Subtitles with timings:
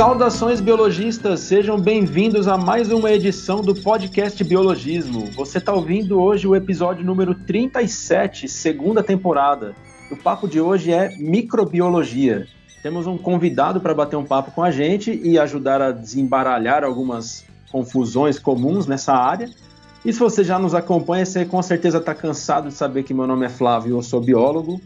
[0.00, 5.26] Saudações biologistas, sejam bem-vindos a mais uma edição do podcast Biologismo.
[5.32, 9.74] Você está ouvindo hoje o episódio número 37, segunda temporada.
[10.10, 12.46] O papo de hoje é microbiologia.
[12.82, 17.44] Temos um convidado para bater um papo com a gente e ajudar a desembaralhar algumas
[17.70, 19.50] confusões comuns nessa área.
[20.02, 23.26] E se você já nos acompanha, você com certeza está cansado de saber que meu
[23.26, 24.80] nome é Flávio eu sou biólogo.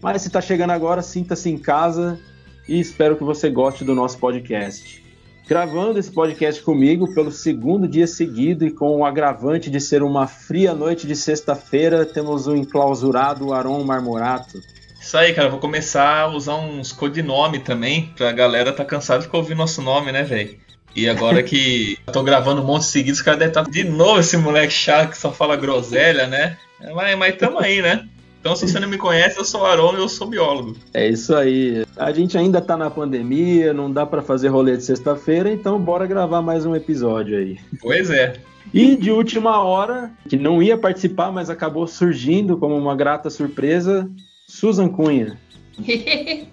[0.00, 2.20] Mas se está chegando agora, sinta-se em casa
[2.70, 5.02] e espero que você goste do nosso podcast.
[5.48, 10.28] Gravando esse podcast comigo pelo segundo dia seguido e com o agravante de ser uma
[10.28, 14.60] fria noite de sexta-feira, temos o enclausurado Aron Marmorato.
[15.00, 19.36] Isso aí, cara, vou começar a usar uns codinomes também, pra galera tá cansada de
[19.36, 20.56] ouvir nosso nome, né, velho?
[20.94, 24.20] E agora que tô gravando um monte seguido, os caras devem estar tá de novo
[24.20, 26.56] esse moleque chato que só fala groselha, né?
[26.94, 28.06] Mas, mas tamo aí, né?
[28.40, 30.74] Então, se você não me conhece, eu sou Aron e eu sou biólogo.
[30.94, 31.84] É isso aí.
[31.94, 36.06] A gente ainda tá na pandemia, não dá para fazer rolê de sexta-feira, então bora
[36.06, 37.58] gravar mais um episódio aí.
[37.82, 38.40] Pois é.
[38.72, 44.10] E de última hora, que não ia participar, mas acabou surgindo como uma grata surpresa,
[44.48, 45.38] Susan Cunha.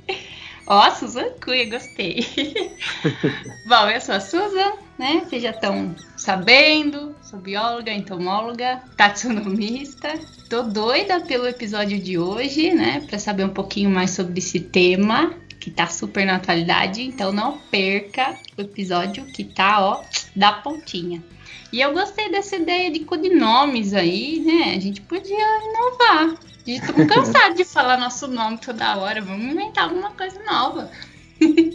[0.68, 2.26] Ó, oh, Susan Cunha, gostei.
[3.66, 5.24] Bom, eu sou a Susan, né?
[5.24, 10.14] Vocês já estão sabendo, sou bióloga, entomóloga, taxonomista.
[10.50, 13.02] Tô doida pelo episódio de hoje, né?
[13.08, 17.02] Para saber um pouquinho mais sobre esse tema que tá super na atualidade.
[17.02, 20.04] Então não perca o episódio que tá, ó,
[20.36, 21.24] da pontinha.
[21.72, 24.76] E eu gostei dessa ideia de codinomes aí, né?
[24.76, 26.38] A gente podia inovar.
[26.66, 29.22] Estamos cansados de falar nosso nome toda hora.
[29.22, 30.90] Vamos inventar alguma coisa nova.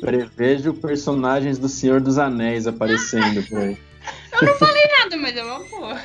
[0.00, 3.78] Prevejo personagens do Senhor dos Anéis aparecendo por aí.
[4.32, 6.00] Eu não falei nada, mas é uma boa.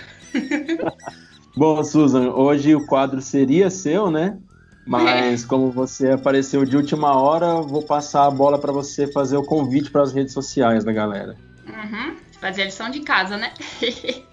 [1.56, 4.38] Bom, Susan, hoje o quadro seria seu, né?
[4.86, 5.48] Mas é.
[5.48, 9.92] como você apareceu de última hora, vou passar a bola para você fazer o convite
[9.92, 11.36] para as redes sociais da galera.
[11.68, 12.16] Uhum.
[12.40, 13.54] Fazer a lição de casa, né?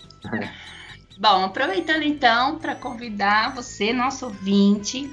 [1.19, 5.11] Bom, aproveitando então para convidar você, nosso ouvinte,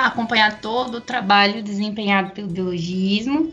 [0.00, 3.52] a acompanhar todo o trabalho desempenhado pelo biologismo,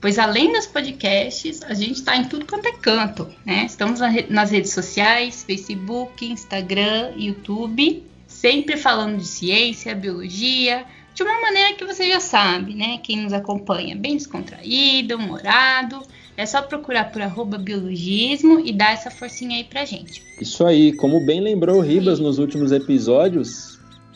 [0.00, 3.64] pois além dos podcasts, a gente está em tudo quanto é canto, né?
[3.66, 11.74] Estamos nas redes sociais, Facebook, Instagram, YouTube, sempre falando de ciência, biologia, de uma maneira
[11.74, 12.98] que você já sabe, né?
[13.02, 16.00] Quem nos acompanha, bem descontraído, humorado
[16.36, 20.22] é só procurar por arroba biologismo e dar essa forcinha aí pra gente.
[20.40, 23.69] Isso aí, como bem lembrou o Ribas nos últimos episódios,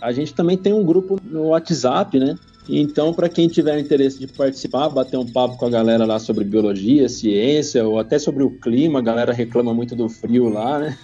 [0.04, 2.36] a gente também tem um grupo no WhatsApp, né?
[2.68, 6.44] Então, para quem tiver interesse de participar, bater um papo com a galera lá sobre
[6.44, 10.98] biologia, ciência ou até sobre o clima, a galera reclama muito do frio lá, né?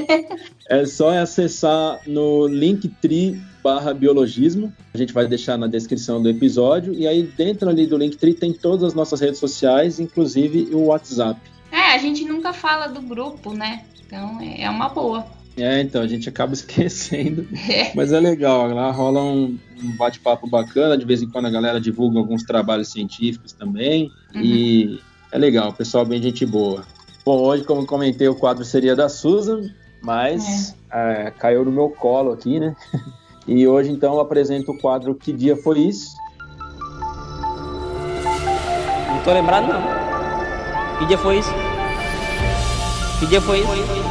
[0.68, 4.72] é só acessar no Linktree barra biologismo.
[4.94, 6.94] A gente vai deixar na descrição do episódio.
[6.94, 11.38] E aí, dentro ali do Linktree, tem todas as nossas redes sociais, inclusive o WhatsApp.
[11.70, 13.84] É, a gente nunca fala do grupo, né?
[14.06, 15.37] Então é uma boa.
[15.58, 17.46] É, então a gente acaba esquecendo.
[17.68, 17.92] É.
[17.94, 20.96] Mas é legal, lá rola um, um bate-papo bacana.
[20.96, 24.10] De vez em quando a galera divulga alguns trabalhos científicos também.
[24.34, 24.40] Uhum.
[24.40, 25.00] E
[25.32, 26.84] é legal, pessoal bem gente boa.
[27.24, 29.70] Bom, hoje, como comentei, o quadro seria da Susan,
[30.00, 31.26] mas é.
[31.26, 32.74] É, caiu no meu colo aqui, né?
[33.48, 36.14] E hoje, então, eu apresento o quadro Que Dia Foi Isso?
[39.08, 40.98] Não tô lembrado, não.
[40.98, 41.50] Que dia foi isso?
[43.20, 44.07] Que dia foi isso?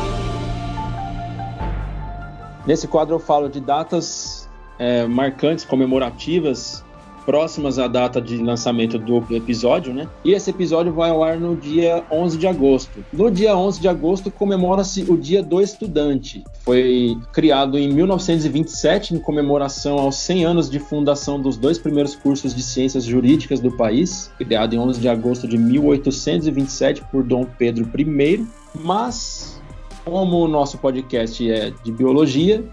[2.68, 6.84] Nesse quadro eu falo de datas é, marcantes, comemorativas
[7.26, 10.08] próximas à data de lançamento do episódio, né?
[10.24, 13.04] E esse episódio vai ao ar no dia 11 de agosto.
[13.12, 16.44] No dia 11 de agosto comemora-se o Dia do Estudante.
[16.64, 22.56] Foi criado em 1927 em comemoração aos 100 anos de fundação dos dois primeiros cursos
[22.56, 27.90] de ciências jurídicas do país, criado em 11 de agosto de 1827 por Dom Pedro
[27.98, 28.48] I.
[28.74, 29.62] Mas
[30.08, 32.64] como o nosso podcast é de biologia,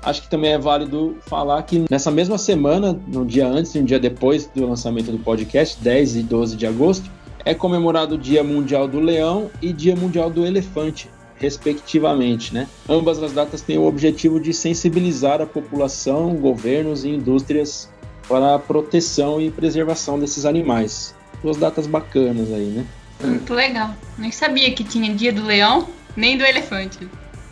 [0.00, 3.84] Acho que também é válido falar que nessa mesma semana, no dia antes e um
[3.84, 7.10] dia depois do lançamento do podcast, 10 e 12 de agosto,
[7.44, 12.54] é comemorado o Dia Mundial do Leão e Dia Mundial do Elefante, respectivamente.
[12.54, 12.68] Né?
[12.88, 17.90] Ambas as datas têm o objetivo de sensibilizar a população, governos e indústrias
[18.28, 21.12] para a proteção e preservação desses animais.
[21.42, 22.86] Duas datas bacanas aí, né?
[23.22, 23.94] Muito legal.
[24.16, 27.08] Nem sabia que tinha Dia do Leão nem do Elefante.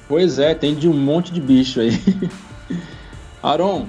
[0.09, 1.93] Pois é, tem de um monte de bicho aí.
[3.43, 3.87] Aron,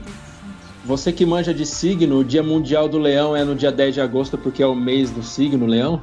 [0.85, 4.01] você que manja de signo, o Dia Mundial do Leão é no dia 10 de
[4.01, 6.01] agosto porque é o mês do signo leão?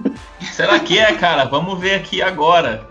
[0.52, 1.44] Será que é, cara?
[1.44, 2.86] Vamos ver aqui agora.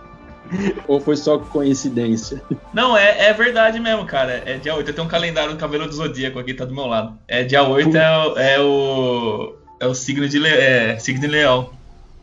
[0.86, 2.40] Ou foi só coincidência?
[2.72, 4.42] Não, é, é verdade mesmo, cara.
[4.46, 4.88] É dia 8.
[4.88, 7.18] Eu tenho um calendário do cabelo do Zodíaco aqui, tá do meu lado.
[7.26, 9.56] É dia 8 é, é o.
[9.80, 11.70] É o signo de, le, é, signo de leão.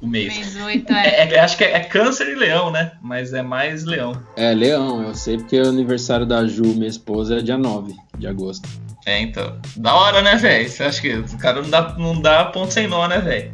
[0.02, 0.36] O mês.
[0.36, 1.08] Mês 8 é.
[1.08, 2.92] É, é, acho que é, é câncer e leão, né?
[3.02, 4.20] Mas é mais leão.
[4.36, 8.28] É, leão, eu sei porque o aniversário da Ju, minha esposa, é dia 9 de
[8.28, 8.68] agosto.
[9.06, 9.58] É, então.
[9.78, 10.70] Da hora, né, velho?
[10.70, 13.52] Você acha que o cara não dá, não dá ponto sem nó, né, velho?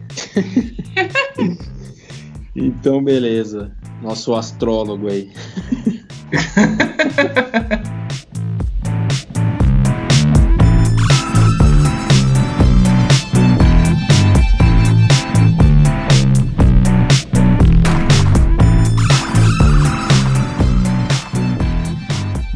[2.60, 3.72] Então, beleza.
[4.02, 5.32] Nosso astrólogo aí.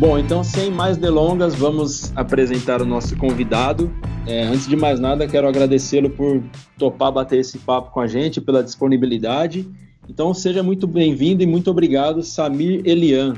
[0.02, 3.94] Bom, então sem mais delongas, vamos apresentar o nosso convidado.
[4.26, 6.42] É, antes de mais nada, quero agradecê-lo por
[6.76, 9.72] topar bater esse papo com a gente, pela disponibilidade.
[10.10, 13.36] Então seja muito bem-vindo e muito obrigado, Samir Elian.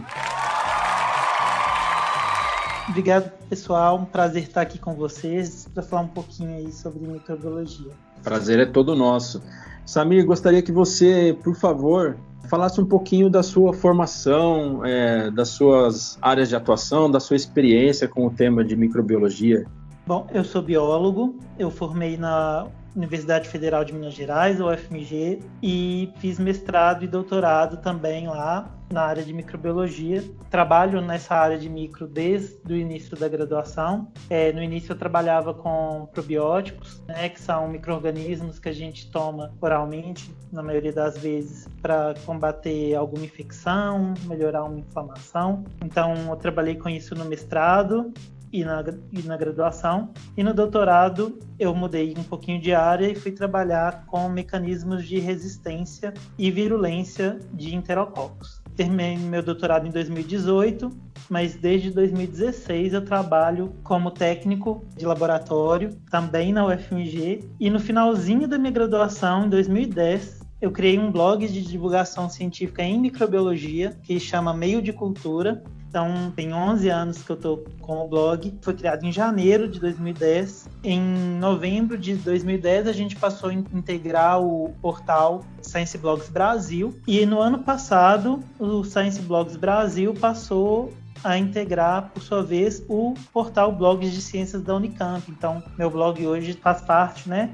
[2.87, 3.97] Obrigado, pessoal.
[3.97, 7.91] Um prazer estar aqui com vocês para falar um pouquinho aí sobre microbiologia.
[8.23, 9.43] Prazer é todo nosso.
[9.85, 12.15] Samir, gostaria que você, por favor,
[12.47, 18.07] falasse um pouquinho da sua formação, é, das suas áreas de atuação, da sua experiência
[18.07, 19.65] com o tema de microbiologia.
[20.05, 26.39] Bom, eu sou biólogo, eu formei na Universidade Federal de Minas Gerais, UFMG, e fiz
[26.39, 30.23] mestrado e doutorado também lá na área de microbiologia.
[30.51, 34.07] Trabalho nessa área de micro desde o início da graduação.
[34.29, 39.51] É, no início eu trabalhava com probióticos, né, que são micro-organismos que a gente toma
[39.59, 45.63] oralmente, na maioria das vezes, para combater alguma infecção, melhorar uma inflamação.
[45.83, 48.13] Então eu trabalhei com isso no mestrado
[48.53, 50.13] e na, e na graduação.
[50.37, 55.17] E no doutorado eu mudei um pouquinho de área e fui trabalhar com mecanismos de
[55.19, 58.61] resistência e virulência de enterococos.
[58.75, 60.91] Terminei meu doutorado em 2018,
[61.29, 68.47] mas desde 2016 eu trabalho como técnico de laboratório, também na UFMG, e no finalzinho
[68.47, 74.19] da minha graduação, em 2010, eu criei um blog de divulgação científica em microbiologia que
[74.19, 75.61] chama Meio de Cultura,
[75.93, 78.51] então, tem 11 anos que eu estou com o blog.
[78.63, 80.67] Foi criado em janeiro de 2010.
[80.83, 80.99] Em
[81.37, 86.99] novembro de 2010, a gente passou a integrar o portal Science Blogs Brasil.
[87.05, 90.91] E no ano passado, o Science Blogs Brasil passou
[91.23, 95.23] a integrar, por sua vez, o portal Blogs de Ciências da Unicamp.
[95.29, 97.51] Então, meu blog hoje faz parte, né?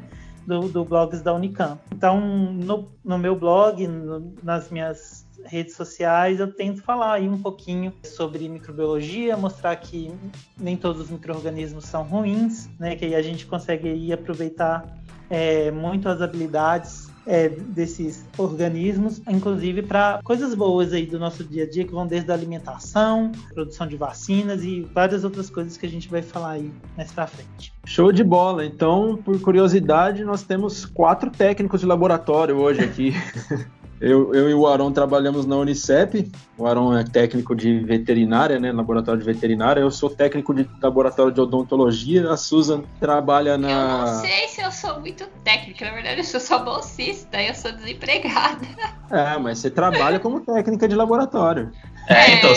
[0.47, 1.77] Do, do blogs da Unicamp.
[1.91, 7.41] Então, no, no meu blog, no, nas minhas redes sociais, eu tento falar aí um
[7.41, 10.11] pouquinho sobre microbiologia, mostrar que
[10.57, 12.95] nem todos os micro-organismos são ruins, né?
[12.95, 14.99] Que aí a gente consegue aí aproveitar
[15.29, 21.63] é, muito as habilidades é, desses organismos, inclusive para coisas boas aí do nosso dia
[21.63, 25.85] a dia, que vão desde a alimentação, produção de vacinas e várias outras coisas que
[25.85, 27.71] a gente vai falar aí mais para frente.
[27.85, 28.65] Show de bola!
[28.65, 33.13] Então, por curiosidade, nós temos quatro técnicos de laboratório hoje aqui.
[34.01, 36.31] Eu, eu e o Aron trabalhamos na Unicep.
[36.57, 38.71] O Aron é técnico de veterinária, né?
[38.71, 39.81] Laboratório de veterinária.
[39.81, 42.29] Eu sou técnico de laboratório de odontologia.
[42.29, 43.69] A Susan trabalha na.
[43.69, 45.85] Eu não sei se eu sou muito técnica.
[45.85, 47.41] Na verdade, eu sou só bolsista.
[47.41, 48.65] Eu sou desempregada.
[49.11, 51.71] É, mas você trabalha como técnica de laboratório.
[52.07, 52.35] É, é.
[52.35, 52.53] então,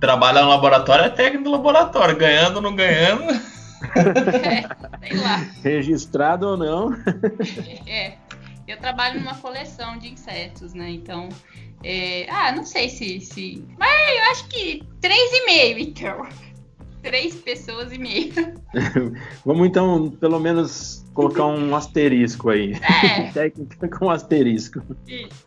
[0.00, 2.16] trabalha no laboratório é técnico do laboratório.
[2.16, 3.24] Ganhando ou não ganhando.
[3.94, 5.46] É, sei lá.
[5.62, 6.96] Registrado ou não.
[7.86, 8.14] É.
[8.66, 10.90] Eu trabalho numa coleção de insetos, né?
[10.90, 11.28] Então,
[11.84, 12.28] é...
[12.28, 13.64] ah, não sei se, se.
[13.78, 16.26] Mas eu acho que três e meio, então.
[17.02, 18.54] Três pessoas e meia.
[19.46, 22.72] Vamos então, pelo menos, colocar um asterisco aí.
[22.72, 23.30] É.
[23.30, 24.82] Técnica com asterisco.
[25.06, 25.46] Isso.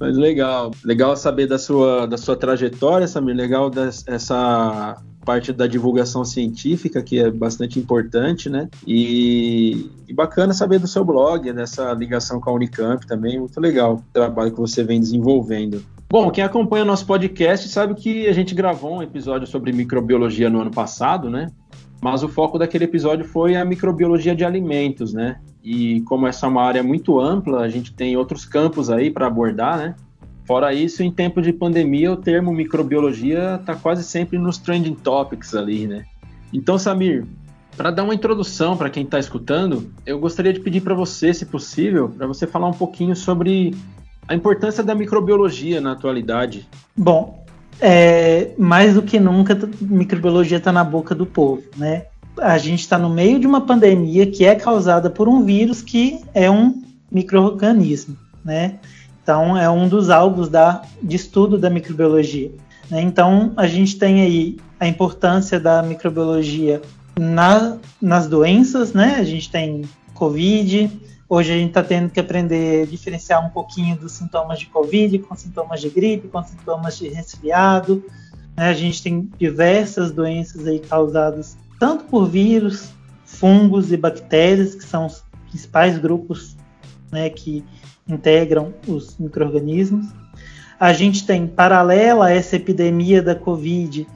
[0.00, 0.70] Mas legal.
[0.84, 3.36] Legal saber da sua, da sua trajetória, Samir.
[3.36, 8.68] Legal dessa parte da divulgação científica, que é bastante importante, né?
[8.86, 13.96] E, e, bacana saber do seu blog, dessa ligação com a Unicamp também, muito legal
[13.96, 15.84] o trabalho que você vem desenvolvendo.
[16.10, 20.48] Bom, quem acompanha o nosso podcast sabe que a gente gravou um episódio sobre microbiologia
[20.48, 21.50] no ano passado, né?
[22.00, 25.38] Mas o foco daquele episódio foi a microbiologia de alimentos, né?
[25.62, 29.26] E como essa é uma área muito ampla, a gente tem outros campos aí para
[29.26, 29.94] abordar, né?
[30.48, 35.54] Fora isso, em tempo de pandemia, o termo microbiologia está quase sempre nos trending topics
[35.54, 36.06] ali, né?
[36.50, 37.26] Então, Samir,
[37.76, 41.44] para dar uma introdução para quem está escutando, eu gostaria de pedir para você, se
[41.44, 43.76] possível, para você falar um pouquinho sobre
[44.26, 46.66] a importância da microbiologia na atualidade.
[46.96, 47.44] Bom,
[47.78, 52.06] é, mais do que nunca, microbiologia está na boca do povo, né?
[52.40, 56.22] A gente está no meio de uma pandemia que é causada por um vírus que
[56.32, 58.78] é um microorganismo, né?
[59.28, 62.50] Então, é um dos alvos da, de estudo da microbiologia.
[62.90, 63.02] Né?
[63.02, 66.80] Então, a gente tem aí a importância da microbiologia
[67.14, 69.16] na, nas doenças, né?
[69.18, 69.82] A gente tem
[70.14, 70.90] Covid,
[71.28, 75.18] Hoje a gente está tendo que aprender a diferenciar um pouquinho dos sintomas de Covid
[75.18, 78.02] com sintomas de gripe, com sintomas de resfriado.
[78.56, 78.70] Né?
[78.70, 82.88] A gente tem diversas doenças aí causadas tanto por vírus,
[83.26, 86.56] fungos e bactérias, que são os principais grupos
[87.10, 87.64] né, que
[88.08, 90.06] integram os micro-organismos.
[90.78, 94.06] A gente tem, paralela a essa epidemia da Covid,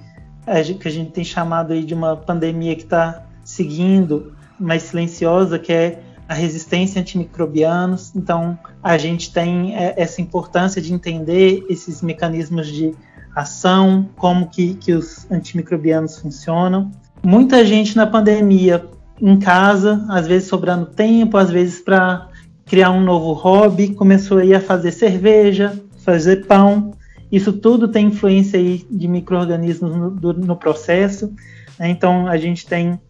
[0.80, 5.72] que a gente tem chamado aí de uma pandemia que está seguindo, mais silenciosa, que
[5.72, 8.14] é a resistência a antimicrobianos.
[8.14, 12.94] Então, a gente tem é, essa importância de entender esses mecanismos de
[13.34, 16.90] ação, como que, que os antimicrobianos funcionam.
[17.22, 18.84] Muita gente na pandemia
[19.20, 22.28] em casa, às vezes sobrando tempo, às vezes para
[22.66, 26.92] criar um novo hobby, começou aí a fazer cerveja, fazer pão.
[27.30, 31.32] Isso tudo tem influência aí de micro-organismos no, no, processo.
[31.78, 31.88] Né?
[31.88, 33.00] Então, a gente tem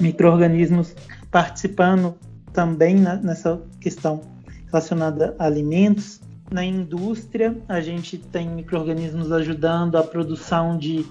[0.00, 0.94] micro-organismos
[1.30, 2.14] participando
[2.52, 4.20] também né, nessa questão
[4.66, 6.20] relacionada a alimentos.
[6.50, 11.06] Na indústria, a gente tem micro-organismos ajudando a produção de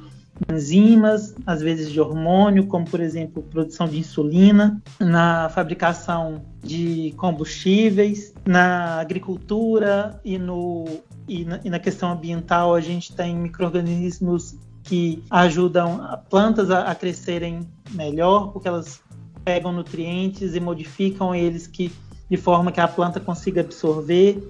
[0.50, 8.33] enzimas, às vezes de hormônio, como por exemplo produção de insulina, na fabricação de combustíveis,
[8.45, 10.86] na agricultura e, no,
[11.27, 16.95] e, na, e na questão ambiental a gente tem micro-organismos que ajudam plantas a, a
[16.95, 19.01] crescerem melhor, porque elas
[19.43, 21.91] pegam nutrientes e modificam eles que,
[22.29, 24.41] de forma que a planta consiga absorver.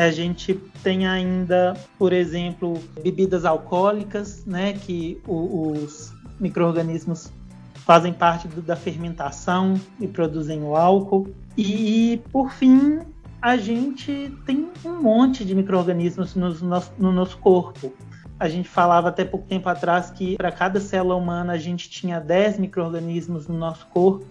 [0.00, 7.30] A gente tem ainda, por exemplo, bebidas alcoólicas, né, que o, os micro-organismos
[7.74, 11.28] fazem parte do, da fermentação e produzem o álcool.
[11.54, 13.00] E, por fim,
[13.42, 16.48] a gente tem um monte de micro-organismos no,
[16.96, 17.92] no nosso corpo.
[18.38, 22.18] A gente falava até pouco tempo atrás que para cada célula humana a gente tinha
[22.18, 24.24] 10 micro-organismos no nosso corpo.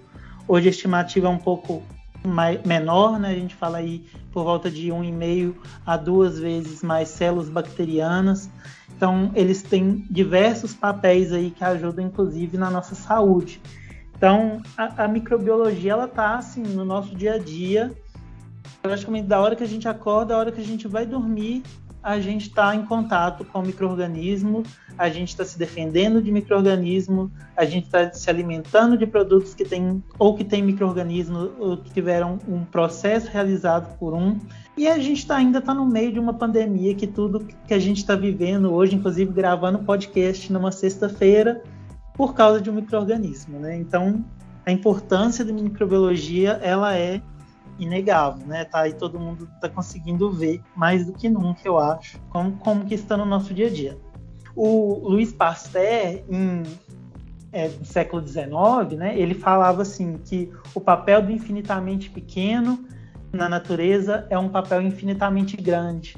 [0.48, 1.84] Hoje a estimativa é um pouco
[2.26, 3.30] mais, menor, né?
[3.30, 8.50] A gente fala aí por volta de 1,5 a duas vezes mais células bacterianas.
[8.96, 13.62] Então, eles têm diversos papéis aí que ajudam, inclusive, na nossa saúde.
[14.16, 17.92] Então, a, a microbiologia, ela tá, assim, no nosso dia a dia,
[18.82, 21.64] praticamente da hora que a gente acorda, da hora que a gente vai dormir,
[22.02, 24.64] a gente está em contato com o microorganismo,
[24.98, 29.66] a gente está se defendendo de microorganismo, a gente está se alimentando de produtos que
[29.66, 34.40] têm ou que têm microorganismo ou que tiveram um processo realizado por um.
[34.78, 37.80] E a gente tá, ainda está no meio de uma pandemia que tudo que a
[37.80, 41.62] gente está vivendo hoje, inclusive gravando podcast numa sexta-feira,
[42.16, 43.78] por causa de um microorganismo, né?
[43.78, 44.24] Então,
[44.66, 47.22] a importância da microbiologia ela é
[47.80, 48.66] inegável, né?
[48.66, 52.86] Tá aí todo mundo está conseguindo ver mais do que nunca, eu acho, como, como
[52.86, 53.98] que está no nosso dia a dia.
[54.56, 56.64] O Luiz Pasteur, em
[57.52, 62.86] é, no século XIX, né, ele falava assim que o papel do infinitamente pequeno
[63.32, 66.16] na natureza é um papel infinitamente grande.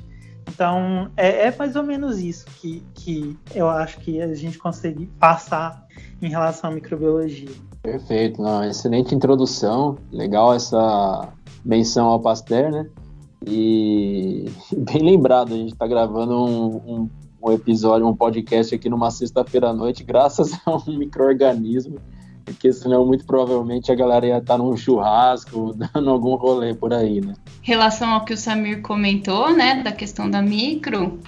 [0.48, 5.06] Então, é, é, mais ou menos isso que, que eu acho que a gente consegue
[5.20, 5.86] passar
[6.22, 7.52] em relação à microbiologia.
[7.82, 9.98] Perfeito, não, excelente introdução.
[10.12, 11.30] Legal essa
[11.66, 12.88] menção ao Pasteur, né?
[13.46, 14.46] E
[14.78, 17.10] bem lembrado, a gente está gravando um, um,
[17.42, 21.98] um, episódio, um podcast aqui numa sexta-feira à noite, graças a um microorganismo,
[22.46, 26.94] porque senão muito provavelmente a galera ia estar tá num churrasco, dando algum rolê por
[26.94, 27.34] aí, né?
[27.64, 31.20] Relação ao que o Samir comentou, né, da questão da micro,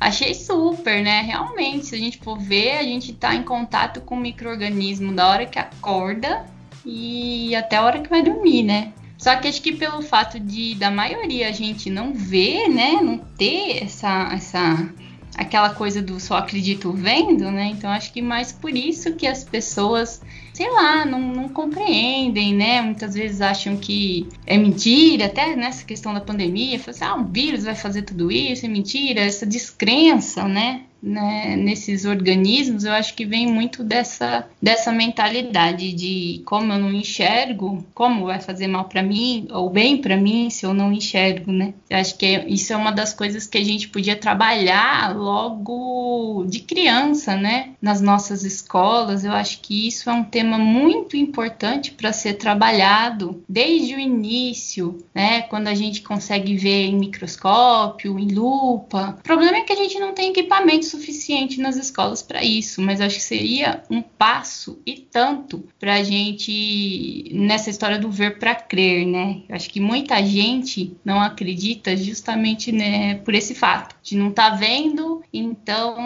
[0.00, 1.22] achei super, né?
[1.22, 5.28] Realmente, se a gente for ver, a gente está em contato com o microorganismo da
[5.28, 6.44] hora que acorda
[6.84, 8.92] e até a hora que vai dormir, né?
[9.18, 13.18] Só que acho que pelo fato de da maioria a gente não ver, né, não
[13.18, 14.92] ter essa essa
[15.36, 17.66] aquela coisa do só acredito vendo, né?
[17.66, 20.20] Então acho que mais por isso que as pessoas,
[20.56, 22.80] sei lá, não, não compreendem, né?
[22.80, 27.30] Muitas vezes acham que é mentira, até nessa questão da pandemia, falam assim, ah, um
[27.30, 30.85] vírus vai fazer tudo isso, é mentira, essa descrença, né?
[31.02, 36.92] Né, nesses organismos, eu acho que vem muito dessa, dessa mentalidade de como eu não
[36.92, 41.52] enxergo, como vai fazer mal para mim ou bem para mim se eu não enxergo,
[41.52, 41.74] né?
[41.88, 46.60] Eu acho que isso é uma das coisas que a gente podia trabalhar logo de
[46.60, 47.70] criança, né?
[47.80, 49.24] Nas nossas escolas.
[49.24, 54.98] Eu acho que isso é um tema muito importante para ser trabalhado desde o início,
[55.14, 55.42] né?
[55.42, 59.16] Quando a gente consegue ver em microscópio, em lupa.
[59.18, 63.00] O problema é que a gente não tem equipamento suficiente nas escolas para isso, mas
[63.00, 68.54] acho que seria um passo e tanto para a gente nessa história do ver para
[68.54, 69.42] crer, né?
[69.48, 74.56] Acho que muita gente não acredita justamente né, por esse fato de não estar tá
[74.56, 75.96] vendo, então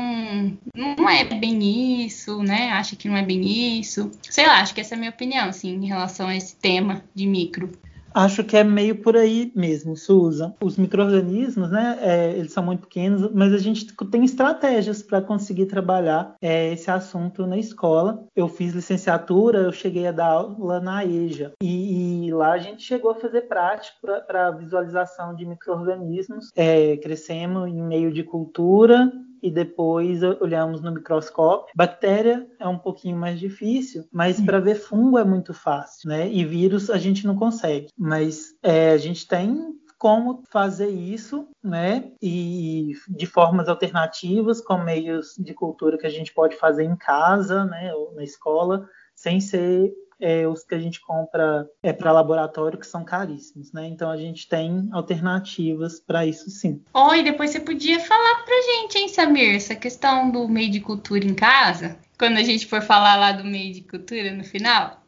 [0.75, 2.71] não é bem isso, né?
[2.71, 4.11] Acha que não é bem isso.
[4.23, 7.05] Sei lá, acho que essa é a minha opinião, assim, em relação a esse tema
[7.15, 7.71] de micro.
[8.15, 10.55] Acho que é meio por aí mesmo, Susan.
[10.63, 15.67] Os micro-organismos, né, é, eles são muito pequenos, mas a gente tem estratégias para conseguir
[15.67, 18.25] trabalhar é, esse assunto na escola.
[18.35, 22.83] Eu fiz licenciatura, eu cheguei a dar aula na EJA, e, e lá a gente
[22.83, 26.51] chegou a fazer prática para visualização de micro-organismos.
[26.57, 29.11] É, crescemos em meio de cultura,
[29.43, 31.73] e depois olhamos no microscópio.
[31.75, 36.31] Bactéria é um pouquinho mais difícil, mas para ver fungo é muito fácil, né?
[36.31, 37.89] E vírus a gente não consegue.
[37.97, 42.11] Mas é, a gente tem como fazer isso, né?
[42.23, 47.67] E de formas alternativas, com meios de cultura que a gente pode fazer em casa,
[47.67, 47.95] né?
[47.95, 52.87] Ou na escola, sem ser é, os que a gente compra é para laboratório que
[52.87, 53.87] são caríssimos, né?
[53.87, 56.81] Então a gente tem alternativas para isso sim.
[56.93, 61.25] Oi, depois você podia falar para gente, hein, Samir, essa questão do meio de cultura
[61.25, 65.01] em casa, quando a gente for falar lá do meio de cultura no final.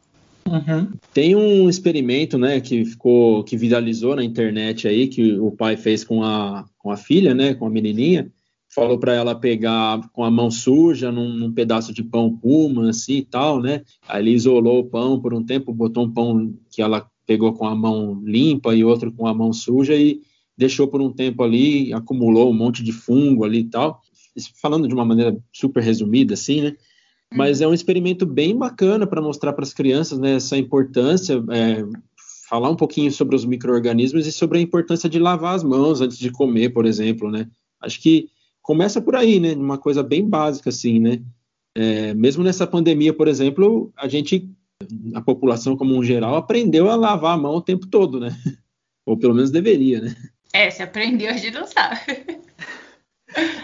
[0.45, 0.91] Uhum.
[1.13, 6.03] Tem um experimento, né, que ficou, que viralizou na internet aí, que o pai fez
[6.03, 8.29] com a, com a filha, né, com a menininha,
[8.73, 13.17] falou para ela pegar com a mão suja num, num, pedaço de pão puma, assim
[13.17, 13.83] e tal, né?
[14.07, 17.67] Aí ele isolou o pão por um tempo, botou um pão que ela pegou com
[17.67, 20.21] a mão limpa e outro com a mão suja e
[20.57, 24.01] deixou por um tempo ali, acumulou um monte de fungo ali e tal.
[24.61, 26.75] Falando de uma maneira super resumida, assim, né?
[27.31, 31.83] Mas é um experimento bem bacana para mostrar para as crianças né, essa importância, é,
[32.47, 36.17] falar um pouquinho sobre os micro-organismos e sobre a importância de lavar as mãos antes
[36.17, 37.47] de comer, por exemplo, né?
[37.81, 38.29] Acho que
[38.63, 39.53] começa por aí, né?
[39.53, 41.21] Uma coisa bem básica, assim, né?
[41.75, 44.49] É, mesmo nessa pandemia, por exemplo, a gente,
[45.13, 48.29] a população como um geral, aprendeu a lavar a mão o tempo todo, né?
[49.05, 50.15] Ou pelo menos deveria, né?
[50.53, 51.99] É, se aprendeu, a gente não sabe.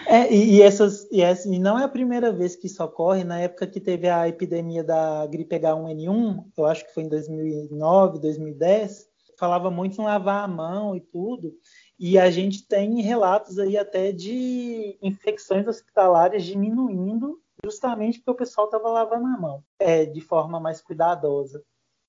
[0.06, 3.22] É, e, e, essas, e, essa, e não é a primeira vez que isso ocorre.
[3.22, 8.18] Na época que teve a epidemia da gripe H1N1, eu acho que foi em 2009,
[8.18, 9.06] 2010,
[9.38, 11.54] falava muito em lavar a mão e tudo.
[12.02, 18.64] E a gente tem relatos aí até de infecções hospitalares diminuindo justamente porque o pessoal
[18.64, 21.62] estava lavando a mão é, de forma mais cuidadosa.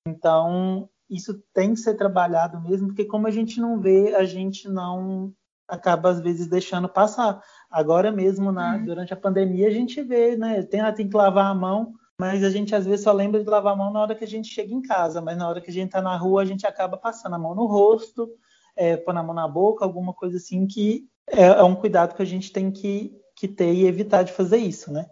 [0.08, 4.66] Então, isso tem que ser trabalhado mesmo, porque como a gente não vê, a gente
[4.66, 5.30] não
[5.68, 7.42] acaba às vezes deixando passar.
[7.70, 8.84] Agora mesmo, na, uhum.
[8.86, 10.62] durante a pandemia, a gente vê, né?
[10.62, 13.74] Tem, tem que lavar a mão, mas a gente às vezes só lembra de lavar
[13.74, 15.72] a mão na hora que a gente chega em casa, mas na hora que a
[15.72, 18.30] gente está na rua, a gente acaba passando a mão no rosto,
[18.76, 22.22] é, pôr a mão na boca, alguma coisa assim, que é, é, um cuidado que
[22.22, 25.06] a gente tem que, que ter e evitar de fazer isso, né?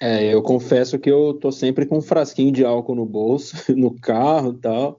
[0.00, 3.98] É, eu confesso que eu tô sempre com um frasquinho de álcool no bolso, no
[3.98, 4.96] carro e tal.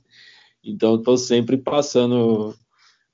[0.63, 2.55] Então tô sempre passando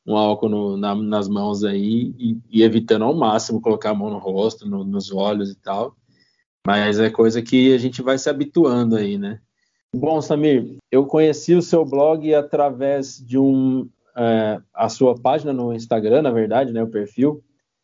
[0.05, 4.09] um álcool no, na, nas mãos aí e, e, evitando ao máximo colocar a mão
[4.09, 5.95] no rosto, no, nos olhos e tal.
[6.65, 9.39] Mas é coisa que a gente vai se habituando aí, né?
[9.95, 15.73] Bom, Samir, eu conheci o seu blog através de um é, a sua página no
[15.73, 17.43] Instagram, na verdade, né, o perfil,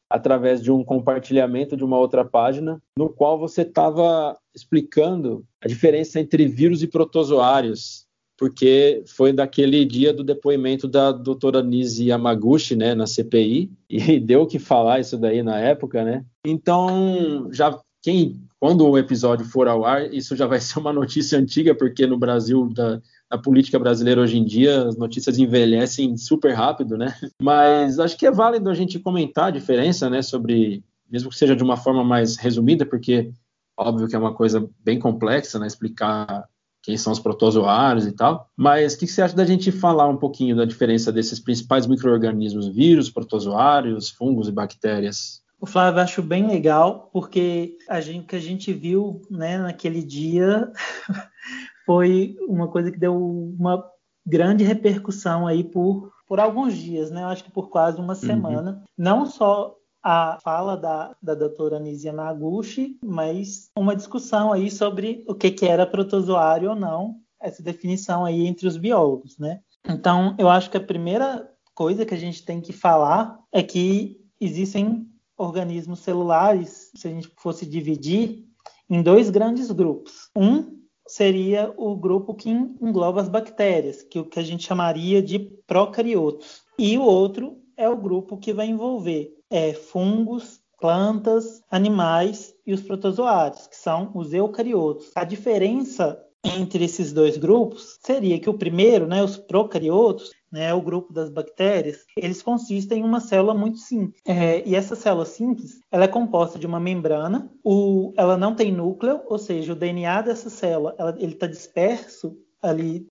[0.10, 6.20] através de um compartilhamento de uma outra página, no qual você estava explicando a diferença
[6.20, 12.96] entre vírus e protozoários, porque foi daquele dia do depoimento da doutora Nise Yamaguchi, né,
[12.96, 16.26] na CPI, e deu o que falar isso daí na época, né?
[16.46, 21.40] Então, já quem quando o episódio for ao ar, isso já vai ser uma notícia
[21.40, 26.54] antiga, porque no Brasil da, a política brasileira hoje em dia, as notícias envelhecem super
[26.54, 27.16] rápido, né?
[27.42, 31.56] Mas acho que é válido a gente comentar a diferença, né, sobre, mesmo que seja
[31.56, 33.32] de uma forma mais resumida, porque
[33.78, 36.44] óbvio que é uma coisa bem complexa, né, explicar
[36.82, 38.50] quem são os protozoários e tal.
[38.58, 42.68] Mas o que você acha da gente falar um pouquinho da diferença desses principais micro-organismos,
[42.68, 45.42] vírus, protozoários, fungos e bactérias?
[45.60, 50.02] O Flávio acho bem legal, porque a gente, o que a gente viu né, naquele
[50.02, 50.72] dia
[51.86, 53.84] foi uma coisa que deu uma
[54.26, 57.24] grande repercussão aí por, por alguns dias, né?
[57.24, 58.20] Eu acho que por quase uma uhum.
[58.20, 58.72] semana.
[58.72, 58.84] Uhum.
[58.98, 65.36] Não só a fala da, da doutora Nisia Naguchi, mas uma discussão aí sobre o
[65.36, 69.60] que, que era protozoário ou não, essa definição aí entre os biólogos, né?
[69.88, 74.18] Então, eu acho que a primeira coisa que a gente tem que falar é que
[74.40, 75.09] existem
[75.40, 78.46] organismos celulares, se a gente fosse dividir,
[78.90, 80.30] em dois grandes grupos.
[80.36, 85.24] Um seria o grupo que engloba as bactérias, que é o que a gente chamaria
[85.24, 86.62] de procariotos.
[86.78, 92.82] E o outro é o grupo que vai envolver é, fungos, plantas, animais e os
[92.82, 95.12] protozoários, que são os eucariotos.
[95.16, 100.82] A diferença entre esses dois grupos seria que o primeiro, né, os procariotos, né, o
[100.82, 104.22] grupo das bactérias, eles consistem em uma célula muito simples.
[104.26, 108.72] É, e essa célula simples, ela é composta de uma membrana, o, ela não tem
[108.72, 113.08] núcleo, ou seja, o DNA dessa célula, ela, ele está disperso ali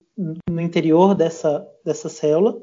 [0.49, 2.59] no interior dessa, dessa célula,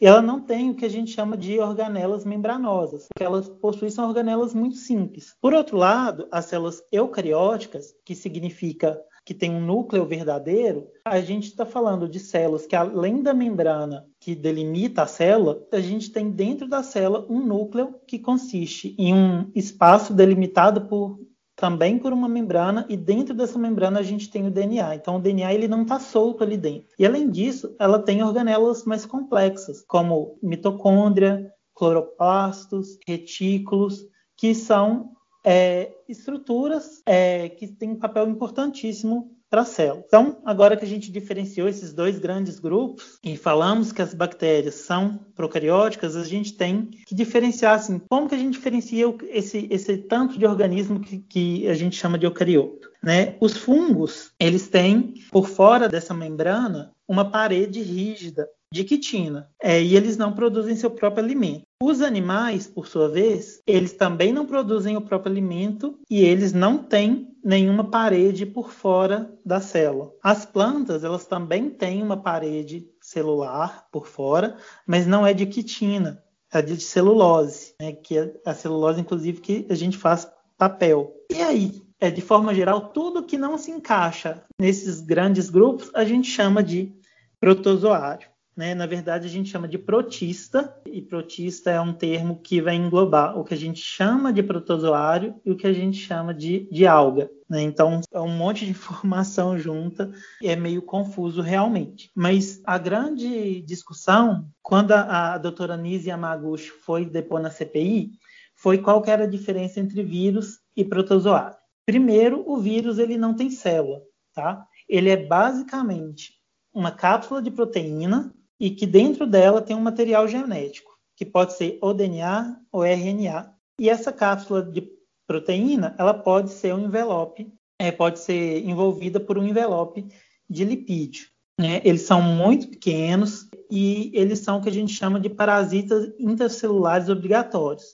[0.00, 3.90] e ela não tem o que a gente chama de organelas membranosas, que elas possuem
[3.90, 5.34] são organelas muito simples.
[5.42, 8.98] Por outro lado, as células eucarióticas, que significa
[9.30, 14.04] que tem um núcleo verdadeiro, a gente está falando de células que, além da membrana
[14.18, 19.14] que delimita a célula, a gente tem dentro da célula um núcleo que consiste em
[19.14, 21.20] um espaço delimitado por
[21.54, 24.96] também por uma membrana e dentro dessa membrana a gente tem o DNA.
[24.96, 26.88] Então o DNA ele não está solto ali dentro.
[26.98, 34.04] E além disso, ela tem organelas mais complexas, como mitocôndria, cloroplastos, retículos,
[34.36, 35.12] que são
[35.44, 40.04] é, estruturas é, que têm um papel importantíssimo para a célula.
[40.06, 44.76] Então, agora que a gente diferenciou esses dois grandes grupos e falamos que as bactérias
[44.76, 49.98] são procarióticas, a gente tem que diferenciar assim, como que a gente diferencia esse, esse
[49.98, 52.88] tanto de organismo que, que a gente chama de eucarioto.
[53.02, 53.36] Né?
[53.40, 59.96] Os fungos, eles têm por fora dessa membrana uma parede rígida de quitina, é, e
[59.96, 61.62] eles não produzem seu próprio alimento.
[61.82, 66.78] Os animais, por sua vez, eles também não produzem o próprio alimento e eles não
[66.78, 70.12] têm nenhuma parede por fora da célula.
[70.22, 74.56] As plantas, elas também têm uma parede celular por fora,
[74.86, 79.66] mas não é de quitina, é de celulose, né, que é a celulose, inclusive, que
[79.68, 81.12] a gente faz papel.
[81.30, 86.04] E aí, é, de forma geral, tudo que não se encaixa nesses grandes grupos, a
[86.04, 86.92] gente chama de
[87.40, 88.28] protozoário.
[88.60, 88.74] Né?
[88.74, 93.38] Na verdade, a gente chama de protista, e protista é um termo que vai englobar
[93.38, 96.86] o que a gente chama de protozoário e o que a gente chama de, de
[96.86, 97.30] alga.
[97.48, 97.62] Né?
[97.62, 102.10] Então, é um monte de informação junta e é meio confuso realmente.
[102.14, 108.10] Mas a grande discussão, quando a, a doutora Nise Yamaguchi foi depor na CPI,
[108.54, 111.56] foi qual era a diferença entre vírus e protozoário.
[111.86, 114.02] Primeiro, o vírus ele não tem célula,
[114.34, 114.66] tá?
[114.86, 116.34] Ele é basicamente
[116.74, 121.78] uma cápsula de proteína e que dentro dela tem um material genético, que pode ser
[121.80, 123.54] ou DNA ou RNA.
[123.80, 124.86] E essa cápsula de
[125.26, 130.06] proteína, ela pode ser um envelope, é, pode ser envolvida por um envelope
[130.48, 131.28] de lipídio.
[131.58, 131.80] Né?
[131.84, 137.08] Eles são muito pequenos e eles são o que a gente chama de parasitas intercelulares
[137.08, 137.84] obrigatórios.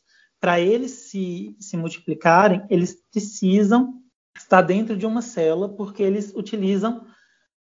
[0.41, 4.01] Para eles se, se multiplicarem, eles precisam
[4.37, 7.07] estar dentro de uma célula, porque eles utilizam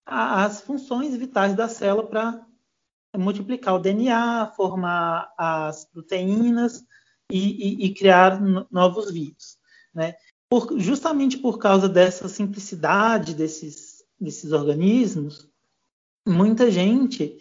[0.06, 2.47] as funções vitais da célula para
[3.16, 6.84] multiplicar o DNA, formar as proteínas
[7.32, 8.40] e, e, e criar
[8.72, 9.58] novos vírus.
[9.94, 10.16] Né?
[10.50, 15.50] Por, justamente por causa dessa simplicidade desses, desses organismos,
[16.28, 17.38] muita gente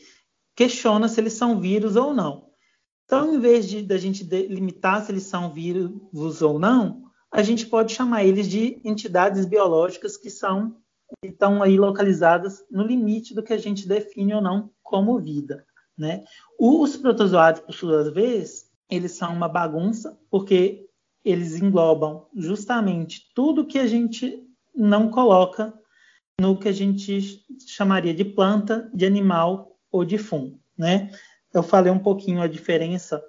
[0.54, 2.46] questiona se eles são vírus ou não.
[3.04, 7.66] Então, em vez de da gente delimitar se eles são vírus ou não, a gente
[7.66, 10.76] pode chamar eles de entidades biológicas que são
[11.22, 15.66] estão aí localizadas no limite do que a gente define ou não como vida.
[15.96, 16.24] Né?
[16.58, 20.86] Os protozoários, por sua vez, eles são uma bagunça, porque
[21.24, 25.74] eles englobam justamente tudo que a gente não coloca
[26.40, 30.60] no que a gente chamaria de planta, de animal ou de fungo.
[30.76, 31.10] Né?
[31.52, 33.22] Eu falei um pouquinho a diferença,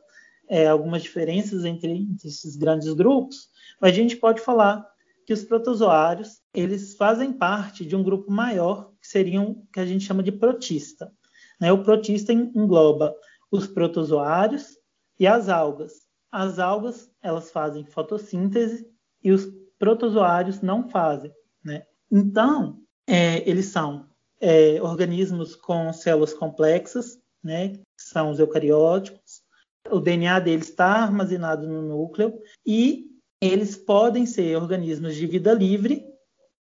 [0.50, 3.50] é, algumas diferenças entre, entre esses grandes grupos,
[3.82, 4.86] mas a gente pode falar
[5.26, 10.04] que os protozoários eles fazem parte de um grupo maior que seriam que a gente
[10.04, 11.13] chama de protista.
[11.62, 11.72] Né?
[11.72, 13.15] O protista engloba
[13.52, 14.76] os protozoários
[15.20, 16.08] e as algas.
[16.32, 18.89] As algas elas fazem fotossíntese
[19.24, 21.32] e os protozoários não fazem.
[21.63, 21.86] Né?
[22.12, 24.10] Então é, eles são
[24.41, 27.80] é, organismos com células complexas, né?
[27.96, 29.43] são os eucarióticos.
[29.91, 32.34] O DNA deles está armazenado no núcleo
[32.65, 33.06] e
[33.39, 36.16] eles podem ser organismos de vida livre,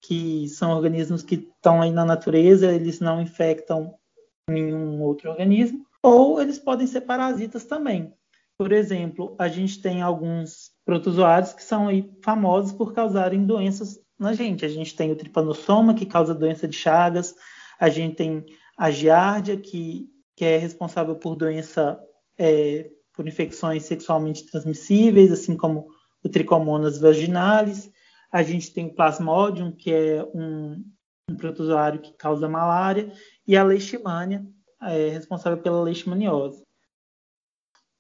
[0.08, 3.96] que são organismos que estão aí na natureza, eles não infectam
[4.48, 8.14] nenhum outro organismo, ou eles podem ser parasitas também.
[8.58, 14.34] Por exemplo, a gente tem alguns protozoários que são aí famosos por causarem doenças na
[14.34, 14.64] gente.
[14.64, 17.36] A gente tem o tripanossoma, que causa doença de Chagas,
[17.80, 18.46] a gente tem
[18.78, 22.00] a giardia, que, que é responsável por doença,
[22.38, 25.88] é, por infecções sexualmente transmissíveis, assim como
[26.24, 27.92] o Trichomonas vaginalis.
[28.36, 30.84] A gente tem o Plasmodium, que é um,
[31.32, 33.10] um protozoário que causa malária,
[33.48, 34.46] e a leishmania,
[34.82, 36.62] é responsável pela leishmaniose.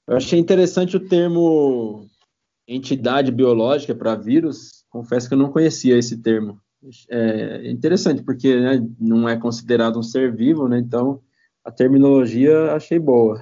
[0.05, 2.05] Eu achei interessante o termo
[2.67, 4.83] entidade biológica para vírus.
[4.89, 6.59] Confesso que eu não conhecia esse termo.
[7.09, 10.79] É interessante porque né, não é considerado um ser vivo, né?
[10.79, 11.21] Então
[11.63, 13.41] a terminologia achei boa.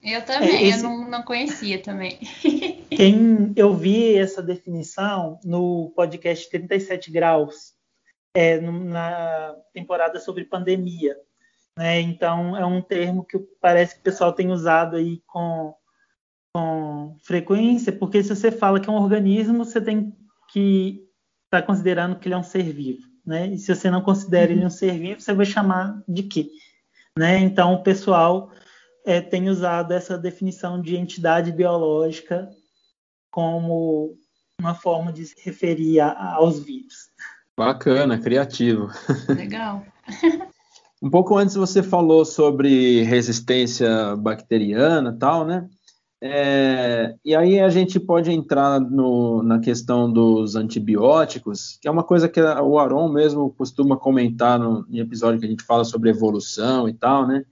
[0.00, 0.78] Eu também, é, esse...
[0.78, 2.20] eu não, não conhecia também.
[2.96, 7.74] Quem eu vi essa definição no podcast 37 graus,
[8.34, 11.16] é, na temporada sobre pandemia.
[11.78, 12.00] Né?
[12.00, 15.74] Então, é um termo que parece que o pessoal tem usado aí com,
[16.54, 20.14] com frequência, porque se você fala que é um organismo, você tem
[20.50, 21.06] que
[21.44, 23.02] estar tá considerando que ele é um ser vivo.
[23.24, 23.48] Né?
[23.48, 24.58] E se você não considera uhum.
[24.58, 26.48] ele um ser vivo, você vai chamar de quê?
[27.18, 27.38] Né?
[27.38, 28.50] Então, o pessoal
[29.04, 32.50] é, tem usado essa definição de entidade biológica
[33.32, 34.14] como
[34.60, 37.10] uma forma de se referir a, aos vírus.
[37.56, 38.88] Bacana, criativo.
[39.28, 39.84] Legal.
[41.02, 45.68] um pouco antes você falou sobre resistência bacteriana tal, né?
[46.24, 52.04] É, e aí a gente pode entrar no, na questão dos antibióticos, que é uma
[52.04, 56.10] coisa que o Aron mesmo costuma comentar no, em episódio que a gente fala sobre
[56.10, 57.44] evolução e tal, né?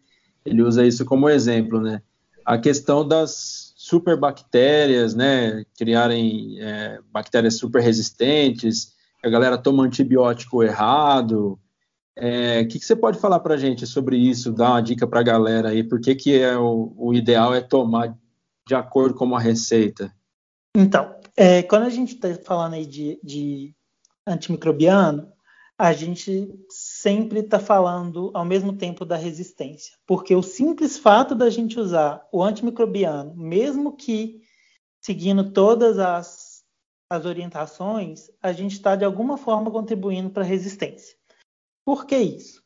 [0.44, 2.00] Ele usa isso como exemplo, né?
[2.46, 3.59] A questão das
[3.90, 5.64] superbactérias, né?
[5.76, 11.52] Criarem é, bactérias super resistentes, a galera toma antibiótico errado.
[11.52, 11.58] O
[12.16, 14.52] é, que, que, você pode falar para gente sobre isso?
[14.52, 15.82] Dar uma dica para a galera aí.
[15.82, 18.16] Por que, que é o, o ideal é tomar
[18.66, 20.14] de acordo com a receita?
[20.76, 23.74] Então, é, quando a gente está falando aí de, de,
[24.24, 25.26] antimicrobiano,
[25.80, 31.48] a gente sempre está falando ao mesmo tempo da resistência, porque o simples fato da
[31.48, 34.42] gente usar o antimicrobiano, mesmo que
[35.00, 36.62] seguindo todas as,
[37.08, 41.16] as orientações, a gente está de alguma forma contribuindo para a resistência.
[41.82, 42.62] Por que isso?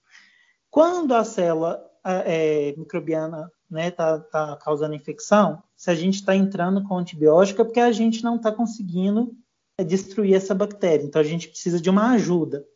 [0.69, 6.83] Quando a célula é, microbiana né, tá, tá causando infecção, se a gente está entrando
[6.83, 9.33] com antibiótico é porque a gente não está conseguindo
[9.79, 11.05] é, destruir essa bactéria.
[11.05, 12.67] Então a gente precisa de uma ajuda.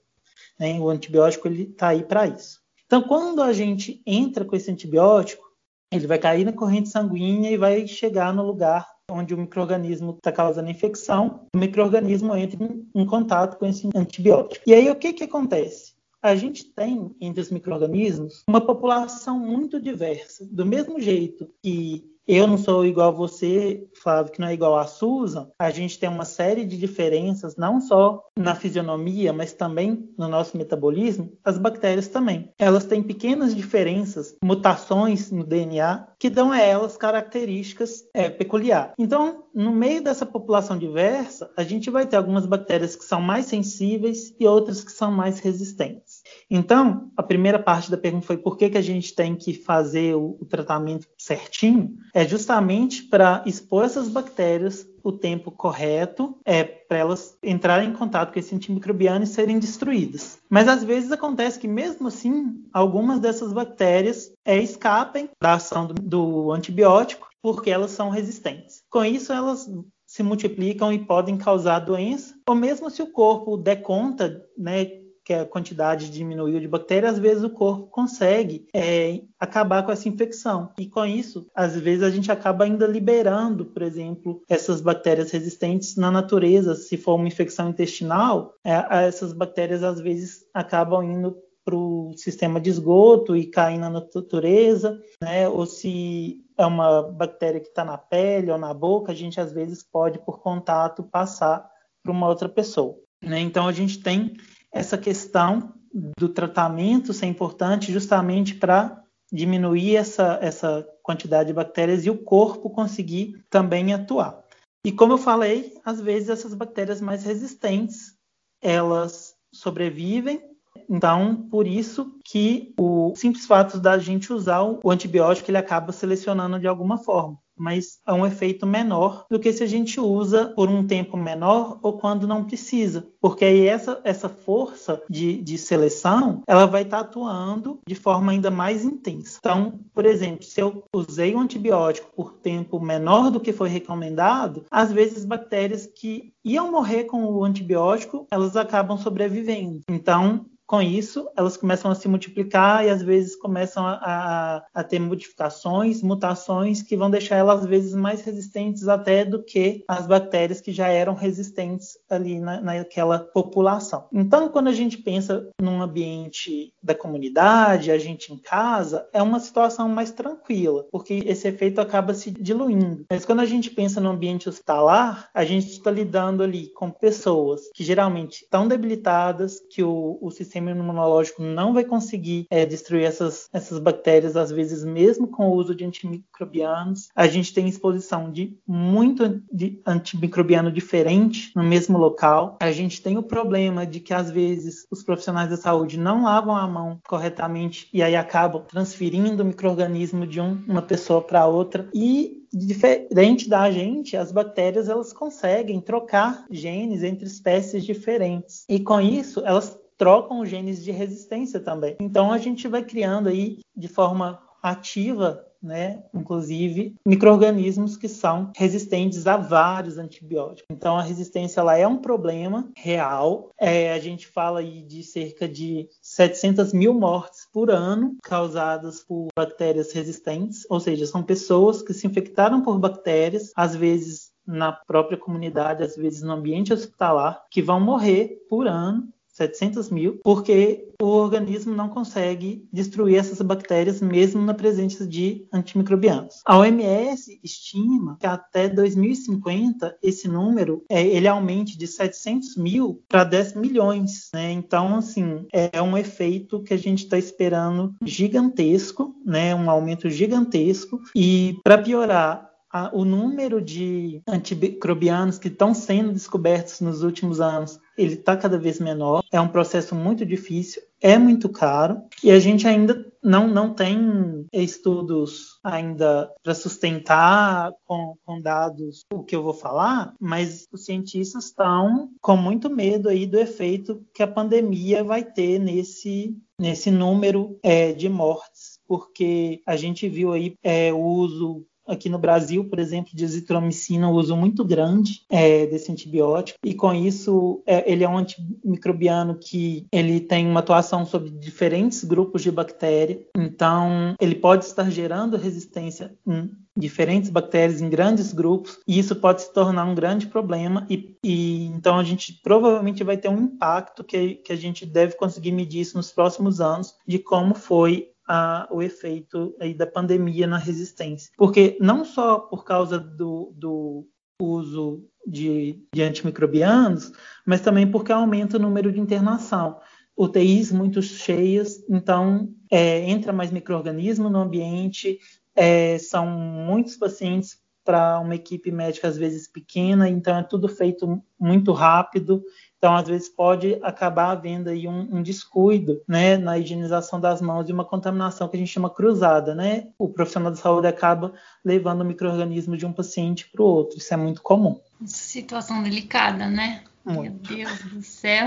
[0.59, 0.79] Né?
[0.79, 2.61] O antibiótico está aí para isso.
[2.87, 5.47] Então quando a gente entra com esse antibiótico,
[5.93, 10.31] ele vai cair na corrente sanguínea e vai chegar no lugar onde o microorganismo está
[10.31, 11.47] causando infecção.
[11.55, 14.63] O microorganismo entra em, em contato com esse antibiótico.
[14.67, 15.99] E aí o que que acontece?
[16.23, 20.47] a gente tem entre os micro-organismos uma população muito diversa.
[20.51, 24.79] Do mesmo jeito que eu não sou igual a você, Flávio, que não é igual
[24.79, 25.51] a Susan.
[25.59, 30.57] A gente tem uma série de diferenças, não só na fisionomia, mas também no nosso
[30.57, 31.33] metabolismo.
[31.43, 32.53] As bactérias também.
[32.59, 38.93] Elas têm pequenas diferenças, mutações no DNA, que dão a elas características é, peculiares.
[38.99, 43.47] Então, no meio dessa população diversa, a gente vai ter algumas bactérias que são mais
[43.47, 46.18] sensíveis e outras que são mais resistentes.
[46.51, 50.15] Então, a primeira parte da pergunta foi por que, que a gente tem que fazer
[50.15, 51.97] o, o tratamento certinho?
[52.15, 58.33] É justamente para expor essas bactérias o tempo correto é para elas entrarem em contato
[58.33, 60.39] com esse antimicrobiano e serem destruídas.
[60.51, 65.95] Mas às vezes acontece que mesmo assim, algumas dessas bactérias é, escapem da ação do,
[65.95, 68.83] do antibiótico porque elas são resistentes.
[68.91, 69.71] Com isso, elas
[70.07, 74.87] se multiplicam e podem causar doença, ou mesmo se o corpo der conta, né,
[75.29, 80.09] que a quantidade diminuiu de bactérias, às vezes o corpo consegue é, acabar com essa
[80.09, 80.71] infecção.
[80.79, 85.97] E com isso, às vezes a gente acaba ainda liberando, por exemplo, essas bactérias resistentes
[85.97, 86.75] na natureza.
[86.75, 92.59] Se for uma infecção intestinal, é, essas bactérias às vezes acabam indo para o sistema
[92.59, 95.47] de esgoto e caindo na natureza, né?
[95.47, 99.53] Ou se é uma bactéria que está na pele ou na boca, a gente às
[99.53, 101.69] vezes pode, por contato, passar
[102.03, 102.97] para uma outra pessoa.
[103.23, 103.41] Né?
[103.41, 104.35] Então a gente tem
[104.79, 105.75] essa questão
[106.19, 112.71] do tratamento ser importante justamente para diminuir essa, essa quantidade de bactérias e o corpo
[112.71, 114.43] conseguir também atuar.
[114.85, 118.15] E como eu falei, às vezes essas bactérias mais resistentes,
[118.63, 120.41] elas sobrevivem,
[120.89, 126.61] então por isso que o simples fato da gente usar o antibiótico ele acaba selecionando
[126.61, 130.69] de alguma forma mas é um efeito menor do que se a gente usa por
[130.69, 133.07] um tempo menor ou quando não precisa.
[133.21, 138.33] Porque aí essa, essa força de, de seleção, ela vai estar tá atuando de forma
[138.33, 139.39] ainda mais intensa.
[139.39, 144.65] Então, por exemplo, se eu usei um antibiótico por tempo menor do que foi recomendado,
[144.71, 149.81] às vezes bactérias que iam morrer com o antibiótico, elas acabam sobrevivendo.
[149.89, 154.85] Então, com isso, elas começam a se multiplicar e às vezes começam a, a, a,
[154.85, 160.07] ter modificações, mutações que vão deixar elas às vezes mais resistentes até do que as
[160.07, 164.09] bactérias que já eram resistentes ali na, naquela população.
[164.13, 169.41] Então, quando a gente pensa num ambiente da comunidade, a gente em casa, é uma
[169.41, 173.07] situação mais tranquila, porque esse efeito acaba se diluindo.
[173.11, 177.63] Mas quando a gente pensa no ambiente hospitalar, a gente está lidando ali com pessoas
[177.75, 183.05] que geralmente estão debilitadas, que o, o sistema sistema imunológico não vai conseguir é, destruir
[183.05, 187.09] essas, essas bactérias, às vezes mesmo com o uso de antimicrobianos.
[187.15, 192.57] A gente tem exposição de muito de antimicrobiano diferente no mesmo local.
[192.61, 196.57] A gente tem o problema de que às vezes os profissionais da saúde não lavam
[196.57, 201.89] a mão corretamente e aí acabam transferindo o microorganismo de um, uma pessoa para outra.
[201.95, 208.65] E diferente da gente, as bactérias elas conseguem trocar genes entre espécies diferentes.
[208.69, 211.97] E com isso, elas trocam genes de resistência também.
[212.01, 219.27] Então a gente vai criando aí de forma ativa né, inclusive microrganismos que são resistentes
[219.27, 220.69] a vários antibióticos.
[220.71, 223.51] Então a resistência ela é um problema real.
[223.59, 229.29] É, a gente fala aí de cerca de 700 mil mortes por ano causadas por
[229.37, 235.19] bactérias resistentes, ou seja, são pessoas que se infectaram por bactérias, às vezes na própria
[235.19, 239.07] comunidade, às vezes no ambiente hospitalar, que vão morrer por ano
[239.39, 246.43] 700 mil, porque o organismo não consegue destruir essas bactérias mesmo na presença de antimicrobianos.
[246.45, 253.23] A OMS estima que até 2050 esse número é, ele aumente de 700 mil para
[253.23, 254.29] 10 milhões.
[254.35, 254.51] Né?
[254.51, 259.55] Então, assim, é um efeito que a gente está esperando gigantesco, né?
[259.55, 261.01] um aumento gigantesco.
[261.15, 267.81] E para piorar, a, o número de antimicrobianos que estão sendo descobertos nos últimos anos
[267.99, 269.23] ele está cada vez menor.
[269.33, 274.47] É um processo muito difícil, é muito caro e a gente ainda não, não tem
[274.53, 281.47] estudos ainda para sustentar com, com dados o que eu vou falar, mas os cientistas
[281.47, 287.59] estão com muito medo aí do efeito que a pandemia vai ter nesse, nesse número
[287.63, 292.79] é, de mortes, porque a gente viu aí é, o uso Aqui no Brasil, por
[292.79, 298.05] exemplo, de azitromicina, o uso muito grande é, desse antibiótico, e com isso é, ele
[298.05, 304.35] é um antimicrobiano que ele tem uma atuação sobre diferentes grupos de bactéria, então ele
[304.35, 309.85] pode estar gerando resistência em diferentes bactérias em grandes grupos, e isso pode se tornar
[309.85, 314.53] um grande problema, e, e então a gente provavelmente vai ter um impacto que, que
[314.53, 319.57] a gente deve conseguir medir isso nos próximos anos, de como foi a, o efeito
[319.59, 321.33] aí da pandemia na resistência.
[321.37, 324.07] Porque não só por causa do, do
[324.41, 327.11] uso de, de antimicrobianos,
[327.47, 329.81] mas também porque aumenta o número de internação.
[330.17, 335.19] UTIs muito cheias, então é, entra mais microorganismo no ambiente,
[335.55, 341.23] é, são muitos pacientes para uma equipe médica às vezes pequena, então é tudo feito
[341.39, 342.43] muito rápido
[342.79, 347.69] então, às vezes, pode acabar havendo aí um, um, descuido né, na higienização das mãos
[347.69, 349.53] e uma contaminação que a gente chama cruzada.
[349.53, 349.89] Né?
[349.99, 351.33] O profissional de saúde acaba
[351.65, 353.99] levando o microorganismo de um paciente para o outro.
[353.99, 354.81] Isso é muito comum.
[355.05, 356.85] Situação delicada, né?
[357.05, 357.53] Muito.
[357.53, 358.47] Meu Deus do céu.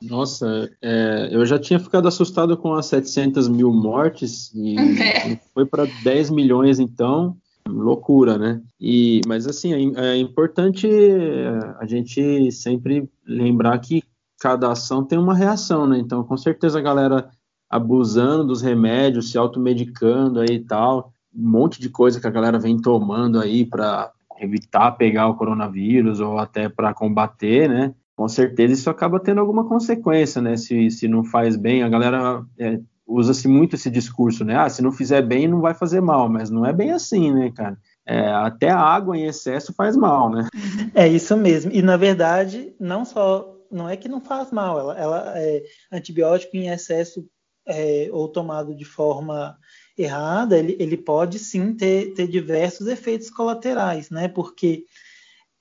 [0.00, 5.38] Nossa, é, eu já tinha ficado assustado com as 700 mil mortes e é.
[5.52, 7.36] foi para 10 milhões então
[7.72, 8.60] loucura, né?
[8.80, 14.02] E, mas assim, é, é importante é, a gente sempre lembrar que
[14.40, 15.98] cada ação tem uma reação, né?
[15.98, 17.30] Então, com certeza a galera
[17.70, 22.58] abusando dos remédios, se automedicando aí e tal, um monte de coisa que a galera
[22.58, 27.94] vem tomando aí para evitar pegar o coronavírus ou até para combater, né?
[28.14, 30.56] Com certeza isso acaba tendo alguma consequência, né?
[30.56, 34.56] Se, se não faz bem, a galera é, usa-se muito esse discurso, né?
[34.56, 37.50] Ah, se não fizer bem, não vai fazer mal, mas não é bem assim, né,
[37.50, 37.78] cara?
[38.06, 40.48] É, até a água em excesso faz mal, né?
[40.94, 41.70] É isso mesmo.
[41.72, 46.56] E na verdade, não só não é que não faz mal, ela, ela é antibiótico
[46.56, 47.26] em excesso
[47.66, 49.56] é, ou tomado de forma
[49.96, 54.28] errada, ele, ele pode sim ter, ter diversos efeitos colaterais, né?
[54.28, 54.84] Porque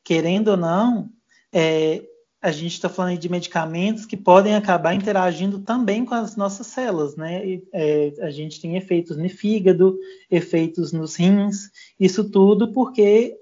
[0.03, 1.09] querendo ou não,
[1.53, 2.03] é,
[2.41, 7.15] a gente está falando de medicamentos que podem acabar interagindo também com as nossas células,
[7.15, 7.45] né?
[7.45, 9.97] E, é, a gente tem efeitos no fígado,
[10.29, 13.37] efeitos nos rins, isso tudo porque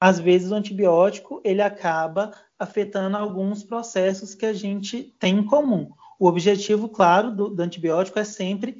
[0.00, 5.90] às vezes o antibiótico ele acaba afetando alguns processos que a gente tem em comum.
[6.20, 8.76] O objetivo, claro, do, do antibiótico é sempre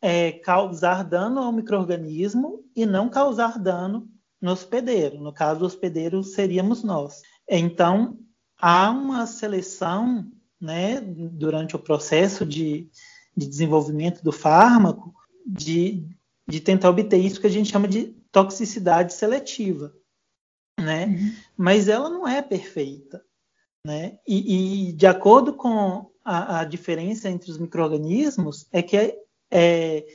[0.00, 4.08] é, causar dano ao microorganismo e não causar dano
[4.40, 5.20] no hospedeiro.
[5.20, 7.20] No caso, o hospedeiro seríamos nós.
[7.48, 8.18] Então,
[8.62, 12.88] há uma seleção né, durante o processo de,
[13.36, 15.12] de desenvolvimento do fármaco
[15.44, 16.06] de,
[16.48, 19.92] de tentar obter isso que a gente chama de toxicidade seletiva.
[20.80, 21.06] Né?
[21.06, 21.34] Uhum.
[21.56, 23.24] Mas ela não é perfeita.
[23.84, 24.18] Né?
[24.26, 29.18] E, e de acordo com a, a, diferença entre os micro-organismos, é que é,
[29.50, 30.06] é,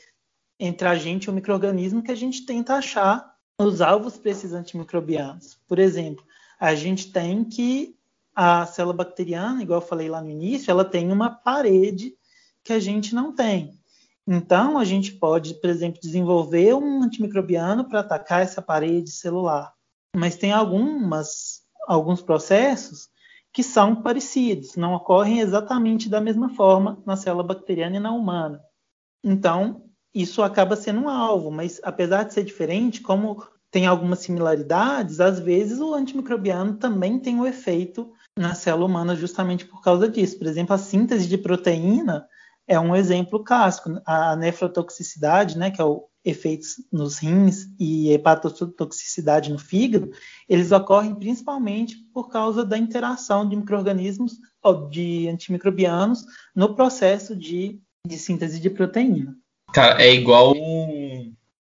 [0.58, 4.54] entre a gente e o microorganismo que a gente tenta achar os alvos para esses
[4.54, 5.60] antimicrobianos.
[5.68, 6.26] Por exemplo,
[6.58, 7.97] a gente tem que
[8.40, 12.14] a célula bacteriana, igual eu falei lá no início, ela tem uma parede
[12.64, 13.74] que a gente não tem.
[14.28, 19.74] Então, a gente pode, por exemplo, desenvolver um antimicrobiano para atacar essa parede celular.
[20.16, 23.10] Mas tem algumas, alguns processos
[23.52, 28.62] que são parecidos, não ocorrem exatamente da mesma forma na célula bacteriana e na humana.
[29.24, 29.82] Então,
[30.14, 35.40] isso acaba sendo um alvo, mas apesar de ser diferente, como tem algumas similaridades, às
[35.40, 40.38] vezes o antimicrobiano também tem o um efeito na célula humana justamente por causa disso.
[40.38, 42.26] Por exemplo, a síntese de proteína
[42.68, 44.02] é um exemplo clássico.
[44.06, 50.12] A nefrotoxicidade, né, que é o efeitos nos rins e hepatotoxicidade no fígado,
[50.50, 57.80] eles ocorrem principalmente por causa da interação de microrganismos ou de antimicrobianos no processo de,
[58.06, 59.38] de síntese de proteína.
[59.74, 60.54] Cara, é igual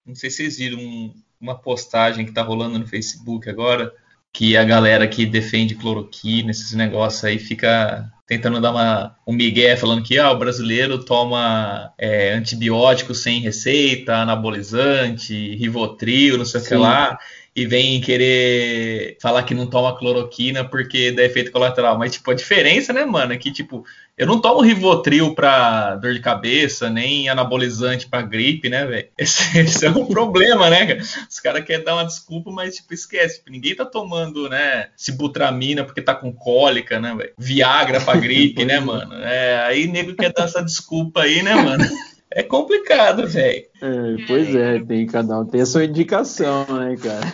[0.04, 3.92] não sei se vocês viram uma postagem que tá rolando no Facebook agora,
[4.32, 9.76] que a galera que defende cloroquina, esses negócios aí, fica tentando dar uma, um migué
[9.76, 16.64] falando que ah, o brasileiro toma é, antibiótico sem receita, anabolizante, rivotril, não sei o
[16.64, 17.18] que lá,
[17.54, 21.98] e vem querer falar que não toma cloroquina porque dá efeito colateral.
[21.98, 23.84] Mas, tipo, a diferença, né, mano, é que, tipo,
[24.16, 29.08] eu não tomo Rivotril pra dor de cabeça, nem anabolizante pra gripe, né, velho?
[29.16, 31.00] Esse, esse, é um problema, né, cara?
[31.28, 33.38] Os caras querem dar uma desculpa, mas, tipo, esquece.
[33.38, 37.32] Tipo, ninguém tá tomando, né, cibutramina porque tá com cólica, né, velho?
[37.38, 39.14] Viagra pra gripe, né, mano?
[39.14, 41.84] É, aí nego quer dar essa desculpa aí, né, mano?
[42.34, 43.66] É complicado, velho.
[43.82, 47.30] É, pois é, tem cada um tem a sua indicação, né, cara?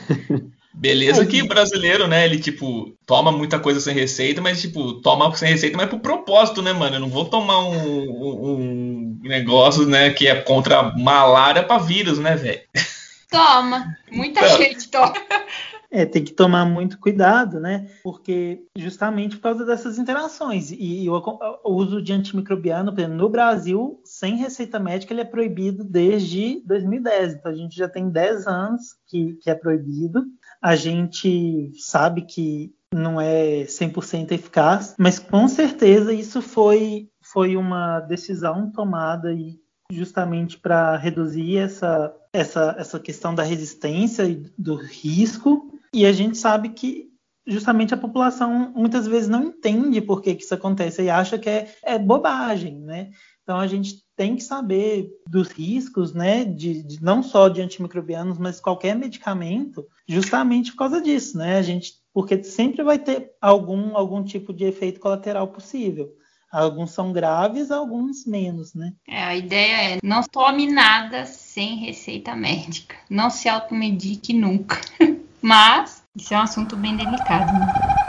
[0.78, 5.34] Beleza que o brasileiro, né, ele, tipo, toma muita coisa sem receita, mas, tipo, toma
[5.34, 6.96] sem receita, mas pro propósito, né, mano?
[6.96, 12.36] Eu não vou tomar um, um negócio, né, que é contra malária pra vírus, né,
[12.36, 12.60] velho?
[13.28, 15.12] Toma, muita então, gente toma.
[15.90, 17.90] É, tem que tomar muito cuidado, né?
[18.02, 20.70] Porque justamente por causa dessas interações.
[20.70, 21.14] E, o,
[21.64, 26.62] o, uso de antimicrobiano, por exemplo, no Brasil, sem receita médica, ele é proibido desde
[26.66, 27.34] 2010.
[27.34, 30.24] Então a gente já tem 10 anos que, que é proibido.
[30.60, 38.00] A gente sabe que não é 100% eficaz, mas com certeza isso foi, foi uma
[38.00, 45.72] decisão tomada e justamente para reduzir essa, essa, essa questão da resistência e do risco.
[45.92, 47.08] E a gente sabe que
[47.46, 51.48] justamente a população muitas vezes não entende por que, que isso acontece e acha que
[51.48, 53.10] é, é bobagem, né?
[53.42, 58.36] Então a gente tem que saber dos riscos, né, de, de, não só de antimicrobianos,
[58.36, 61.56] mas qualquer medicamento, justamente por causa disso, né?
[61.56, 66.12] A gente, porque sempre vai ter algum algum tipo de efeito colateral possível.
[66.50, 68.92] Alguns são graves, alguns menos, né?
[69.06, 72.96] É, a ideia é não tome nada sem receita médica.
[73.08, 74.80] Não se automedique nunca.
[75.40, 78.07] Mas isso é um assunto bem delicado, né?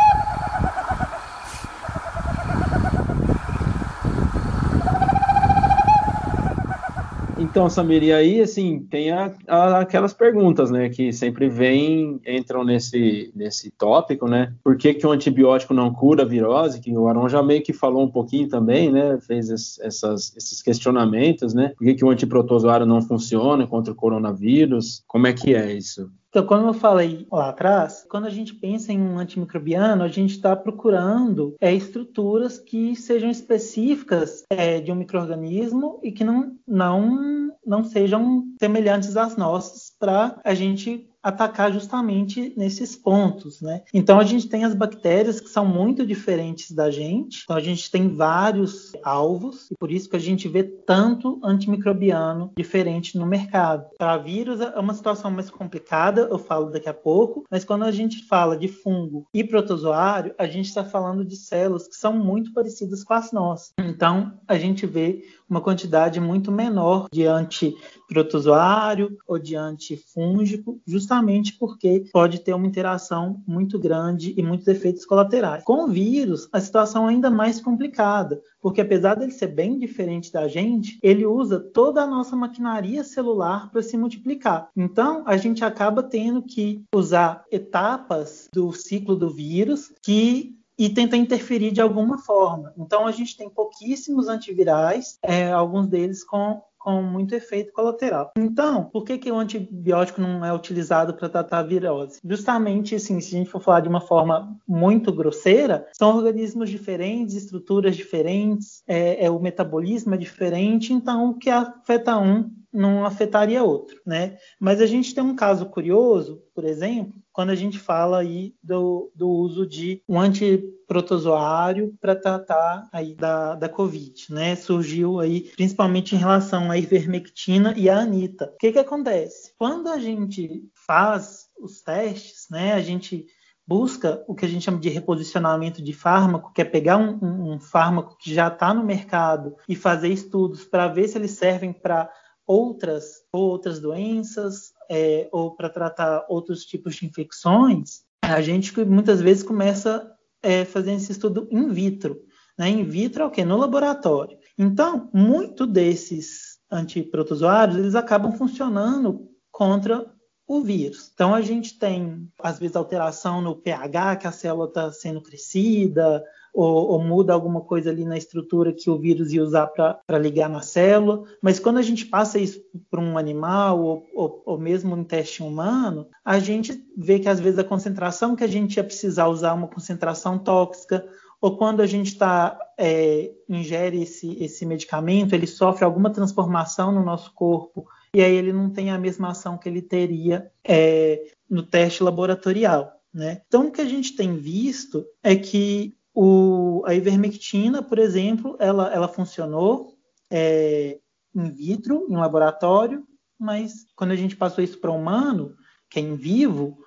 [7.49, 12.63] Então, Samir, e aí, assim, tem a, a, aquelas perguntas, né, que sempre vêm, entram
[12.63, 14.53] nesse, nesse tópico, né?
[14.63, 16.79] Por que, que o antibiótico não cura a virose?
[16.79, 19.17] Que o Aron já meio que falou um pouquinho também, né?
[19.25, 21.73] Fez es, essas, esses questionamentos, né?
[21.75, 25.03] Por que, que o antiprotozoário não funciona contra o coronavírus?
[25.07, 26.11] Como é que é isso?
[26.29, 30.31] Então, como eu falei lá atrás, quando a gente pensa em um antimicrobiano, a gente
[30.31, 37.51] está procurando é, estruturas que sejam específicas é, de um microorganismo e que não, não,
[37.65, 43.81] não sejam semelhantes às nossas para a gente atacar justamente nesses pontos, né?
[43.93, 47.41] Então a gente tem as bactérias que são muito diferentes da gente.
[47.43, 52.51] Então a gente tem vários alvos e por isso que a gente vê tanto antimicrobiano
[52.57, 53.87] diferente no mercado.
[53.97, 57.91] Para vírus é uma situação mais complicada, eu falo daqui a pouco, mas quando a
[57.91, 62.53] gente fala de fungo e protozoário, a gente está falando de células que são muito
[62.53, 63.73] parecidas com as nossas.
[63.79, 72.05] Então a gente vê uma quantidade muito menor de antiprotozoário ou de antifúngico, justamente porque
[72.11, 75.63] pode ter uma interação muito grande e muitos efeitos colaterais.
[75.63, 80.31] Com o vírus, a situação é ainda mais complicada, porque apesar dele ser bem diferente
[80.31, 84.69] da gente, ele usa toda a nossa maquinaria celular para se multiplicar.
[84.75, 91.17] Então, a gente acaba tendo que usar etapas do ciclo do vírus que e tenta
[91.17, 92.73] interferir de alguma forma.
[92.77, 98.31] Então, a gente tem pouquíssimos antivirais, é, alguns deles com com muito efeito colateral.
[98.37, 102.19] Então, por que, que o antibiótico não é utilizado para tratar a virose?
[102.23, 107.35] Justamente, assim, se a gente for falar de uma forma muito grosseira, são organismos diferentes,
[107.35, 113.63] estruturas diferentes, é, é o metabolismo é diferente, então o que afeta um não afetaria
[113.63, 114.37] outro, né?
[114.59, 119.11] Mas a gente tem um caso curioso, por exemplo, quando a gente fala aí do,
[119.15, 124.55] do uso de um antiprotozoário para tratar aí da, da Covid, né?
[124.55, 128.51] Surgiu aí principalmente em relação à ivermectina e à anita.
[128.53, 129.53] O que que acontece?
[129.57, 132.73] Quando a gente faz os testes, né?
[132.73, 133.25] A gente
[133.69, 137.53] busca o que a gente chama de reposicionamento de fármaco, que é pegar um, um,
[137.53, 141.71] um fármaco que já está no mercado e fazer estudos para ver se eles servem
[141.71, 142.11] para
[142.49, 149.43] outras outras doenças é, ou para tratar outros tipos de infecções, a gente muitas vezes
[149.43, 152.19] começa é, fazendo esse estudo in vitro.
[152.57, 152.69] Né?
[152.69, 153.45] In vitro é o que?
[153.45, 154.35] No laboratório.
[154.57, 160.11] Então, muito desses antiprotozoários, eles acabam funcionando contra
[160.47, 161.11] o vírus.
[161.13, 166.23] Então a gente tem, às vezes, alteração no pH, que a célula está sendo crescida,
[166.53, 170.49] ou, ou, muda alguma coisa ali na estrutura que o vírus ia usar para ligar
[170.49, 171.23] na célula.
[171.41, 175.43] Mas quando a gente passa isso para um animal, ou, ou, ou, mesmo em teste
[175.43, 179.53] humano, a gente vê que às vezes a concentração que a gente ia precisar usar
[179.53, 181.05] uma concentração tóxica,
[181.41, 187.03] ou quando a gente está é, ingere esse, esse medicamento, ele sofre alguma transformação no
[187.03, 191.63] nosso corpo e aí ele não tem a mesma ação que ele teria é, no
[191.63, 192.93] teste laboratorial.
[193.13, 193.41] Né?
[193.47, 198.93] Então, o que a gente tem visto é que o, a ivermectina, por exemplo, ela,
[198.93, 199.93] ela funcionou
[200.29, 200.99] é,
[201.35, 203.05] in vitro, em laboratório,
[203.37, 205.55] mas quando a gente passou isso para humano,
[205.89, 206.79] que é em vivo,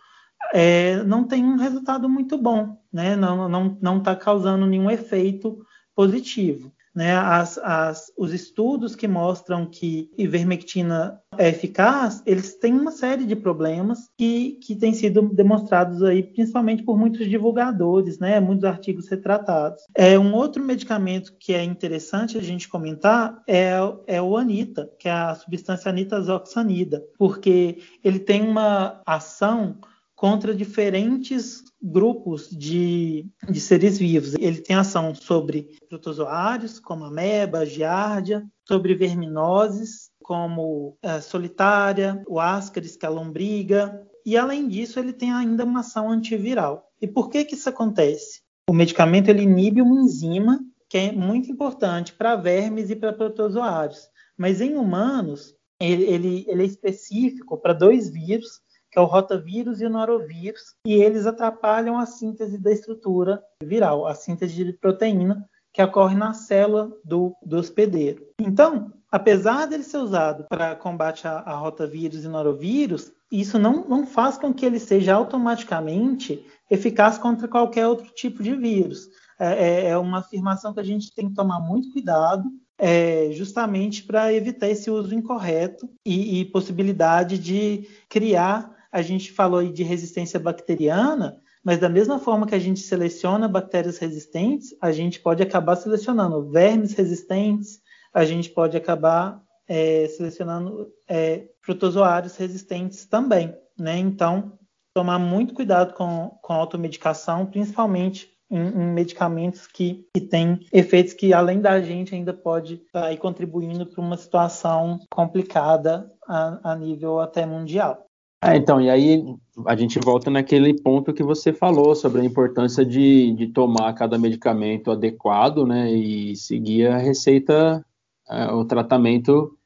[0.52, 3.16] é, não tem um resultado muito bom, né?
[3.16, 5.64] não está não, não tá causando nenhum efeito
[5.94, 6.72] positivo.
[6.94, 13.24] Né, as, as, os estudos que mostram que ivermectina é eficaz, eles têm uma série
[13.24, 19.08] de problemas que, que têm sido demonstrados aí, principalmente por muitos divulgadores, né, muitos artigos
[19.08, 19.82] retratados.
[19.94, 23.72] É um outro medicamento que é interessante a gente comentar é,
[24.06, 29.76] é o anita, que é a substância anitazoxanida, porque ele tem uma ação
[30.22, 34.34] contra diferentes grupos de, de seres vivos.
[34.34, 42.38] Ele tem ação sobre protozoários, como ameba, giardia, sobre verminoses, como a é, solitária, o
[42.38, 46.88] ascaris, que é a lombriga, e além disso ele tem ainda uma ação antiviral.
[47.00, 48.42] E por que que isso acontece?
[48.70, 54.08] O medicamento ele inibe uma enzima que é muito importante para vermes e para protozoários,
[54.38, 58.62] mas em humanos ele, ele, ele é específico para dois vírus
[58.92, 64.06] que é o rotavírus e o norovírus, e eles atrapalham a síntese da estrutura viral,
[64.06, 68.26] a síntese de proteína que ocorre na célula do, do hospedeiro.
[68.38, 74.06] Então, apesar dele ser usado para combate a, a rotavírus e norovírus, isso não, não
[74.06, 79.08] faz com que ele seja automaticamente eficaz contra qualquer outro tipo de vírus.
[79.40, 82.44] É, é, é uma afirmação que a gente tem que tomar muito cuidado,
[82.78, 89.60] é, justamente para evitar esse uso incorreto e, e possibilidade de criar a gente falou
[89.60, 94.92] aí de resistência bacteriana, mas da mesma forma que a gente seleciona bactérias resistentes, a
[94.92, 97.80] gente pode acabar selecionando vermes resistentes,
[98.12, 103.96] a gente pode acabar é, selecionando é, protozoários resistentes também, né?
[103.96, 104.58] Então,
[104.92, 111.14] tomar muito cuidado com, com a automedicação, principalmente em, em medicamentos que, que têm efeitos
[111.14, 116.76] que, além da gente, ainda pode estar tá contribuindo para uma situação complicada a, a
[116.76, 118.06] nível até mundial.
[118.44, 119.24] É, então, e aí
[119.66, 124.18] a gente volta naquele ponto que você falou sobre a importância de, de tomar cada
[124.18, 127.84] medicamento adequado, né, e seguir a receita,
[128.28, 129.56] uh, o tratamento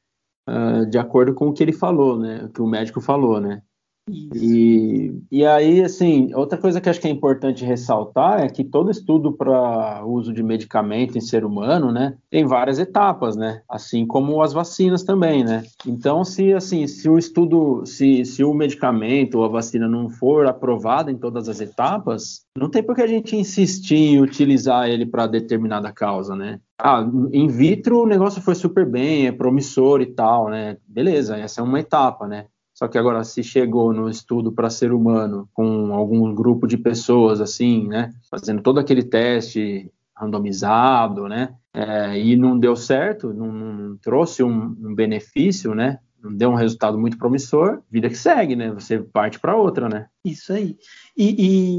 [0.47, 3.63] uh, de acordo com o que ele falou, né, o que o médico falou, né.
[4.09, 8.89] E, e aí, assim, outra coisa que acho que é importante ressaltar é que todo
[8.89, 14.41] estudo para uso de medicamento em ser humano, né, tem várias etapas, né, assim como
[14.41, 15.63] as vacinas também, né.
[15.85, 20.45] Então, se assim, se o estudo, se, se o medicamento ou a vacina não for
[20.45, 25.05] aprovada em todas as etapas, não tem por que a gente insistir em utilizar ele
[25.05, 26.59] para determinada causa, né.
[26.79, 27.03] Ah,
[27.33, 30.77] in vitro o negócio foi super bem, é promissor e tal, né?
[30.87, 32.45] Beleza, essa é uma etapa, né?
[32.77, 37.41] Só que agora, se chegou no estudo para ser humano com algum grupo de pessoas,
[37.41, 43.97] assim, né, fazendo todo aquele teste randomizado, né, é, e não deu certo, não, não
[43.97, 48.71] trouxe um, um, benefício, né, não deu um resultado muito promissor, vida que segue, né,
[48.71, 50.05] você parte para outra, né.
[50.23, 50.77] Isso aí.
[51.17, 51.35] E,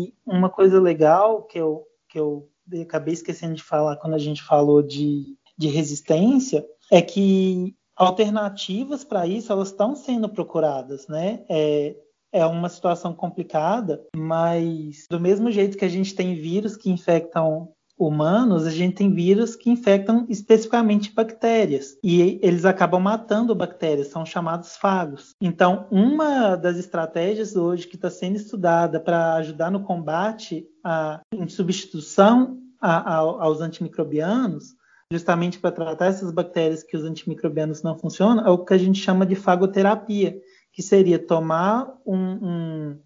[0.08, 2.48] e, uma coisa legal que eu, que eu
[2.82, 9.26] acabei esquecendo de falar quando a gente falou de, de resistência é que alternativas para
[9.26, 11.44] isso elas estão sendo procuradas, né?
[11.48, 11.96] É,
[12.32, 17.72] é uma situação complicada, mas do mesmo jeito que a gente tem vírus que infectam
[17.98, 24.24] humanos, a gente tem vírus que infectam especificamente bactérias e eles acabam matando bactérias, são
[24.24, 25.34] chamados fagos.
[25.40, 31.48] Então, uma das estratégias hoje que está sendo estudada para ajudar no combate a, em
[31.48, 34.76] substituição a, a, aos antimicrobianos,
[35.12, 39.00] justamente para tratar essas bactérias que os antimicrobianos não funcionam, é o que a gente
[39.00, 40.38] chama de fagoterapia,
[40.72, 43.00] que seria tomar um, um,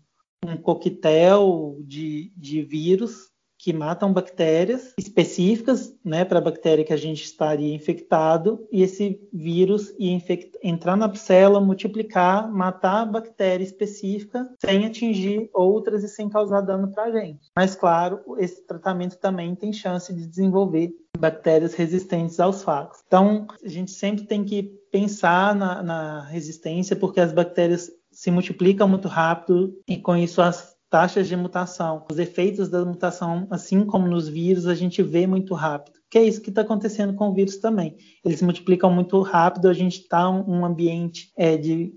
[0.44, 3.31] um coquetel de, de vírus
[3.62, 9.20] que matam bactérias específicas, né, para a bactéria que a gente estaria infectado, e esse
[9.32, 10.20] vírus ia
[10.64, 16.88] entrar na célula, multiplicar, matar a bactéria específica, sem atingir outras e sem causar dano
[16.88, 17.52] para a gente.
[17.54, 22.98] Mas, claro, esse tratamento também tem chance de desenvolver bactérias resistentes aos fagos.
[23.06, 28.88] Então, a gente sempre tem que pensar na, na resistência, porque as bactérias se multiplicam
[28.88, 32.04] muito rápido e com isso as taxas de mutação.
[32.10, 35.98] Os efeitos da mutação, assim como nos vírus, a gente vê muito rápido.
[36.10, 37.96] Que é isso que está acontecendo com o vírus também.
[38.22, 41.94] Eles se multiplicam muito rápido, a gente está em um ambiente é, de,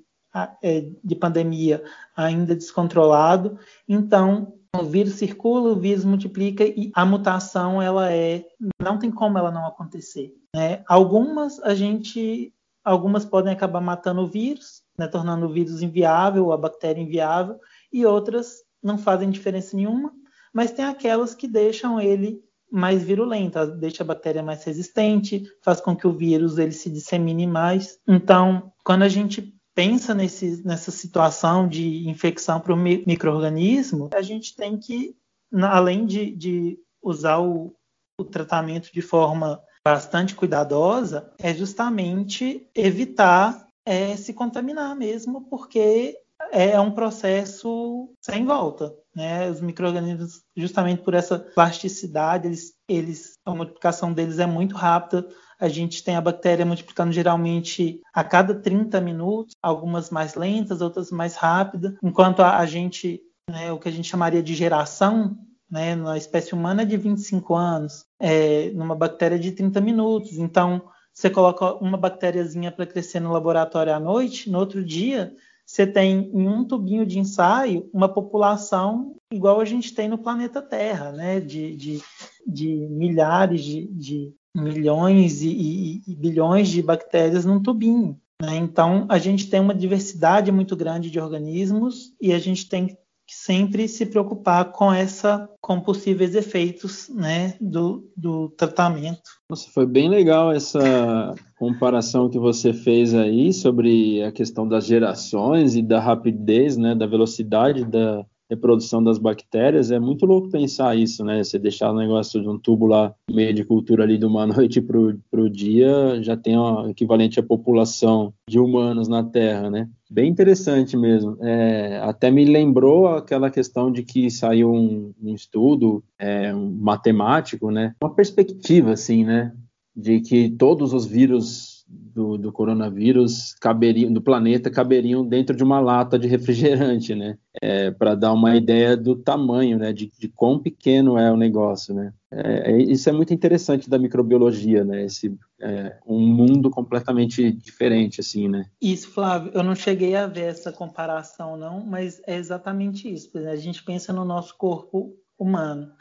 [0.64, 1.84] é, de pandemia
[2.16, 3.60] ainda descontrolado.
[3.86, 8.46] Então, o vírus circula, o vírus multiplica e a mutação ela é
[8.82, 10.34] não tem como ela não acontecer.
[10.56, 10.84] Né?
[10.88, 16.58] Algumas a gente algumas podem acabar matando o vírus, né, tornando o vírus inviável, a
[16.58, 17.60] bactéria inviável,
[17.92, 20.14] e outras não fazem diferença nenhuma,
[20.54, 25.96] mas tem aquelas que deixam ele mais virulento, deixa a bactéria mais resistente, faz com
[25.96, 28.00] que o vírus ele se dissemine mais.
[28.08, 34.56] Então, quando a gente pensa nesse, nessa situação de infecção para o microorganismo, a gente
[34.56, 35.16] tem que,
[35.54, 37.76] além de, de usar o,
[38.18, 46.18] o tratamento de forma bastante cuidadosa, é justamente evitar é, se contaminar mesmo, porque
[46.52, 48.94] é, é um processo sem volta.
[49.16, 49.50] Né?
[49.50, 55.28] Os micro-organismos, justamente por essa plasticidade, eles, eles, a multiplicação deles é muito rápida.
[55.60, 61.12] A gente tem a bactéria multiplicando geralmente a cada 30 minutos, algumas mais lentas, outras
[61.12, 65.38] mais rápidas, enquanto a, a gente, né, o que a gente chamaria de geração,
[65.72, 70.38] né, na espécie humana é de 25 anos, é, numa bactéria de 30 minutos.
[70.38, 75.34] Então, você coloca uma bactériazinha para crescer no laboratório à noite, no outro dia
[75.66, 80.62] você tem em um tubinho de ensaio uma população igual a gente tem no planeta
[80.62, 81.40] Terra, né?
[81.40, 82.02] de, de,
[82.46, 88.18] de milhares de, de milhões e, e, e, bilhões de bactérias num tubinho.
[88.42, 88.56] Né?
[88.58, 92.98] Então, a gente tem uma diversidade muito grande de organismos e a gente tem
[93.34, 99.22] sempre se preocupar com essa com possíveis efeitos né, do, do tratamento.
[99.50, 105.76] Nossa, foi bem legal essa comparação que você fez aí sobre a questão das gerações
[105.76, 111.24] e da rapidez, né, da velocidade da, reprodução das bactérias, é muito louco pensar isso,
[111.24, 111.44] né?
[111.44, 114.82] Você deixar o negócio de um tubo lá, meio de cultura ali de uma noite
[114.82, 119.90] para o dia, já tem o equivalente à população de humanos na Terra, né?
[120.10, 121.38] Bem interessante mesmo.
[121.42, 127.72] É, até me lembrou aquela questão de que saiu um, um estudo é, um matemático,
[127.72, 127.96] né?
[128.02, 129.52] Uma perspectiva, assim, né?
[129.96, 135.80] De que todos os vírus do, do, coronavírus caberiam, do planeta caberiam dentro de uma
[135.80, 137.38] lata de refrigerante, né?
[137.62, 139.94] É, Para dar uma ideia do tamanho, né?
[139.94, 142.14] De, de quão pequeno é o negócio, né?
[142.32, 145.06] É, é isso é muito interessante da microbiologia, né?
[145.06, 148.66] Esse é, um mundo completamente diferente, assim, né?
[148.82, 149.52] Isso, Flávio.
[149.54, 153.38] Eu não cheguei a ver essa comparação, não, mas é exatamente isso.
[153.38, 155.92] A gente pensa no nosso corpo humano.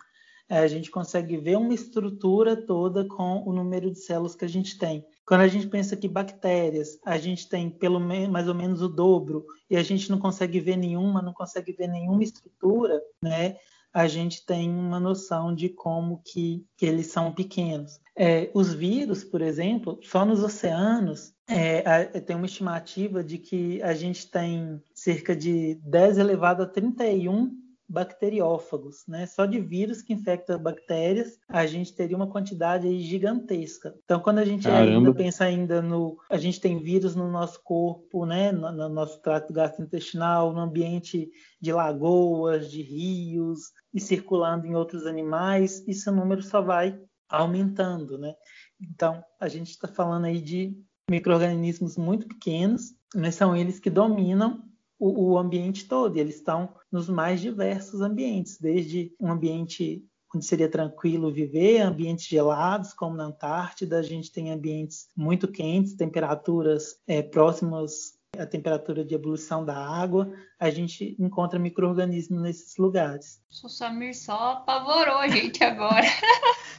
[0.49, 4.49] É, a gente consegue ver uma estrutura toda com o número de células que a
[4.49, 5.05] gente tem.
[5.26, 8.88] Quando a gente pensa que bactérias, a gente tem pelo menos mais ou menos o
[8.88, 13.57] dobro e a gente não consegue ver nenhuma, não consegue ver nenhuma estrutura, né?
[13.92, 18.01] A gente tem uma noção de como que, que eles são pequenos.
[18.16, 23.95] É, os vírus, por exemplo, só nos oceanos é, tem uma estimativa de que a
[23.95, 29.26] gente tem cerca de 10 elevado a 31 bacteriófagos, né?
[29.26, 33.95] Só de vírus que infecta bactérias, a gente teria uma quantidade gigantesca.
[34.05, 38.24] Então, quando a gente ainda pensa ainda no, a gente tem vírus no nosso corpo,
[38.24, 38.51] né?
[38.53, 41.30] No, no nosso trato gastrointestinal, no ambiente
[41.61, 48.35] de lagoas, de rios e circulando em outros animais, esse número só vai aumentando, né?
[48.80, 50.76] Então, a gente está falando aí de
[51.11, 54.64] micro-organismos muito pequenos, mas são eles que dominam
[54.99, 60.45] o, o ambiente todo, e eles estão nos mais diversos ambientes, desde um ambiente onde
[60.45, 66.97] seria tranquilo viver, ambientes gelados, como na Antártida, a gente tem ambientes muito quentes, temperaturas
[67.07, 73.40] é, próximas à temperatura de ebulição da água, a gente encontra micro-organismos nesses lugares.
[73.62, 76.07] O Samir só apavorou a gente agora.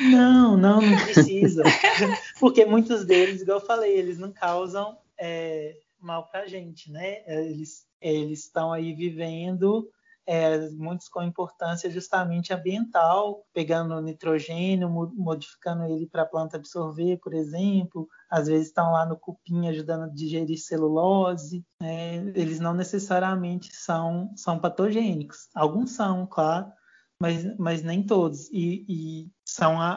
[0.00, 1.62] Não, não, não precisa.
[2.40, 7.22] Porque muitos deles, igual eu falei, eles não causam é, mal para a gente, né?
[7.26, 9.88] Eles eles estão aí vivendo
[10.26, 17.34] é, muitos com importância justamente ambiental, pegando nitrogênio, modificando ele para a planta absorver, por
[17.34, 18.08] exemplo.
[18.30, 21.64] Às vezes estão lá no cupim ajudando a digerir celulose.
[21.82, 25.48] É, eles não necessariamente são, são patogênicos.
[25.54, 26.70] Alguns são, claro,
[27.20, 28.48] mas, mas nem todos.
[28.52, 29.90] E, e são a,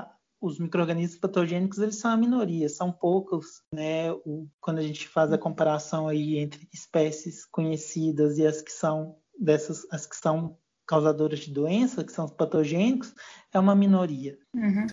[0.00, 4.12] a os microrganismos patogênicos eles são a minoria, são poucos, né?
[4.24, 9.16] O, quando a gente faz a comparação aí entre espécies conhecidas e as que são
[9.38, 13.12] dessas, as que são causadoras de doença, que são os patogênicos,
[13.52, 14.38] é uma minoria.
[14.54, 14.86] Uhum.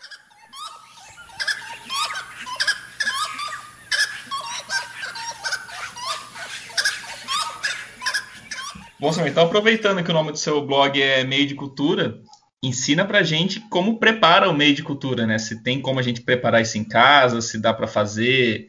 [9.00, 12.20] Bom, então aproveitando que o nome do seu blog é Meio de Cultura,
[12.64, 15.38] ensina pra gente como prepara o meio de cultura, né?
[15.38, 18.68] Se tem como a gente preparar isso em casa, se dá para fazer,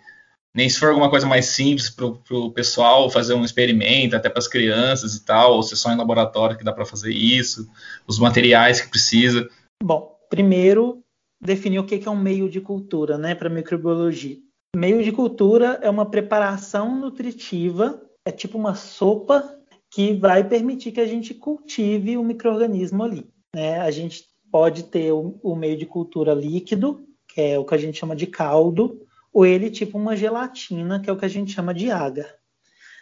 [0.55, 4.39] nem se for alguma coisa mais simples pro, pro pessoal fazer um experimento, até para
[4.39, 7.69] as crianças e tal, ou se é só em laboratório que dá para fazer isso,
[8.07, 9.49] os materiais que precisa.
[9.83, 11.03] Bom, primeiro
[11.41, 14.39] definir o que é um meio de cultura, né, para microbiologia.
[14.75, 19.57] Meio de cultura é uma preparação nutritiva, é tipo uma sopa
[19.91, 23.27] que vai permitir que a gente cultive o microorganismo ali.
[23.55, 23.79] Né?
[23.81, 27.79] A gente pode ter o, o meio de cultura líquido, que é o que a
[27.79, 31.53] gente chama de caldo, ou ele tipo uma gelatina, que é o que a gente
[31.53, 32.35] chama de agar.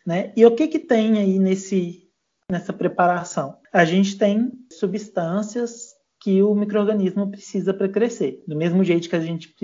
[0.04, 0.32] Né?
[0.36, 2.08] E o que, que tem aí nesse,
[2.50, 3.56] nessa preparação?
[3.72, 8.42] A gente tem substâncias que o microorganismo precisa para crescer.
[8.46, 9.54] Do mesmo jeito que a gente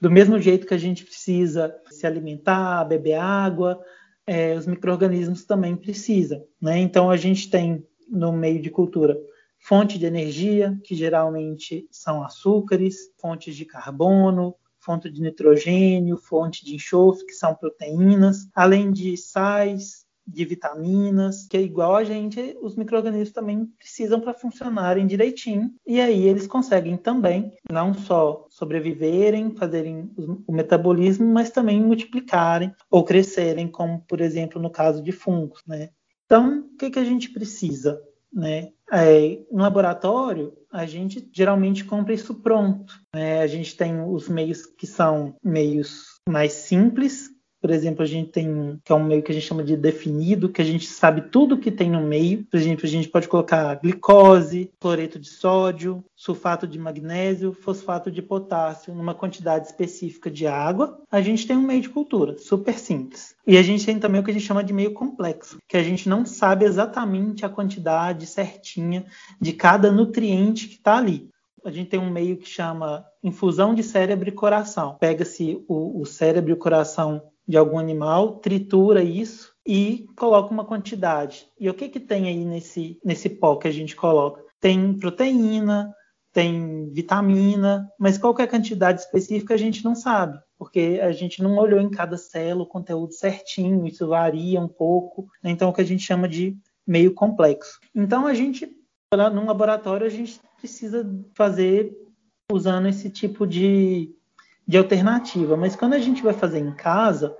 [0.00, 3.78] do mesmo jeito que a gente precisa se alimentar, beber água,
[4.26, 6.42] é, os microorganismos também precisam.
[6.60, 6.78] Né?
[6.78, 9.16] Então a gente tem no meio de cultura.
[9.58, 16.74] Fonte de energia, que geralmente são açúcares, fontes de carbono, fonte de nitrogênio, fonte de
[16.74, 22.76] enxofre, que são proteínas, além de sais, de vitaminas, que é igual a gente, os
[22.76, 25.72] micro-organismos também precisam para funcionarem direitinho.
[25.86, 30.10] E aí eles conseguem também não só sobreviverem, fazerem
[30.46, 35.90] o metabolismo, mas também multiplicarem ou crescerem, como por exemplo no caso de fungos, né?
[36.30, 38.00] Então, o que, que a gente precisa?
[38.32, 38.68] Né?
[38.92, 42.94] É, no laboratório, a gente geralmente compra isso pronto.
[43.12, 43.40] Né?
[43.40, 47.28] A gente tem os meios que são meios mais simples,
[47.60, 50.48] por exemplo, a gente tem que é um meio que a gente chama de definido,
[50.48, 52.44] que a gente sabe tudo que tem no meio.
[52.44, 58.22] Por exemplo, a gente pode colocar glicose, cloreto de sódio, sulfato de magnésio, fosfato de
[58.22, 60.98] potássio, numa quantidade específica de água.
[61.10, 63.34] A gente tem um meio de cultura, super simples.
[63.46, 65.82] E a gente tem também o que a gente chama de meio complexo, que a
[65.82, 69.04] gente não sabe exatamente a quantidade certinha
[69.40, 71.28] de cada nutriente que está ali
[71.64, 74.96] a gente tem um meio que chama infusão de cérebro e coração.
[74.98, 80.64] Pega-se o, o, cérebro e o coração de algum animal, tritura isso e coloca uma
[80.64, 81.48] quantidade.
[81.58, 84.40] E o que, que tem aí nesse, nesse pó que a gente coloca?
[84.60, 85.92] Tem proteína,
[86.32, 91.42] tem vitamina, mas qual é a quantidade específica a gente não sabe, porque a gente
[91.42, 95.50] não olhou em cada célula o conteúdo certinho, isso varia um pouco, né?
[95.50, 97.80] então é o que a gente chama de meio complexo.
[97.92, 98.70] Então a gente,
[99.12, 101.92] num laboratório, a gente precisa fazer
[102.52, 104.14] usando esse tipo de
[104.70, 105.56] de alternativa.
[105.56, 107.36] Mas quando a gente vai fazer em casa,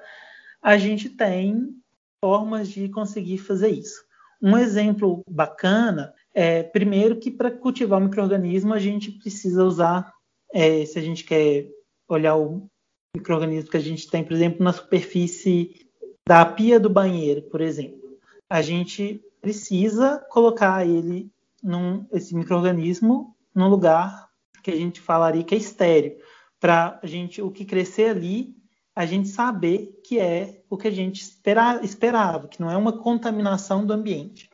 [0.60, 1.76] a gente tem
[2.20, 4.02] formas de conseguir fazer isso.
[4.42, 10.12] Um exemplo bacana é, primeiro, que para cultivar o microorganismo a gente precisa usar,
[10.52, 11.68] é, se a gente quer
[12.08, 12.68] olhar o
[13.16, 15.86] microorganismo que a gente tem, por exemplo, na superfície
[16.28, 18.18] da pia do banheiro, por exemplo,
[18.48, 21.30] a gente precisa colocar ele,
[21.62, 24.28] num, esse microorganismo, num lugar
[24.64, 26.18] que a gente falaria que é estéreo
[26.60, 28.54] para a gente o que crescer ali,
[28.94, 32.92] a gente saber que é o que a gente espera, esperava, que não é uma
[32.92, 34.50] contaminação do ambiente.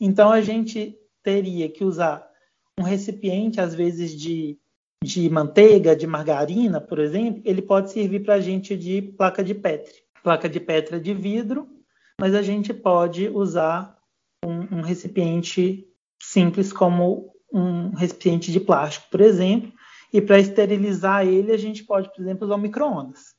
[0.00, 2.26] Então a gente teria que usar
[2.78, 4.56] um recipiente, às vezes de,
[5.02, 9.54] de manteiga, de margarina, por exemplo, ele pode servir para a gente de placa de
[9.54, 9.94] Petri.
[10.22, 11.68] Placa de Petri é de vidro,
[12.20, 13.98] mas a gente pode usar
[14.44, 15.86] um, um recipiente
[16.22, 19.72] simples como um recipiente de plástico, por exemplo,
[20.12, 23.34] e para esterilizar ele, a gente pode, por exemplo, usar o micro-ondas.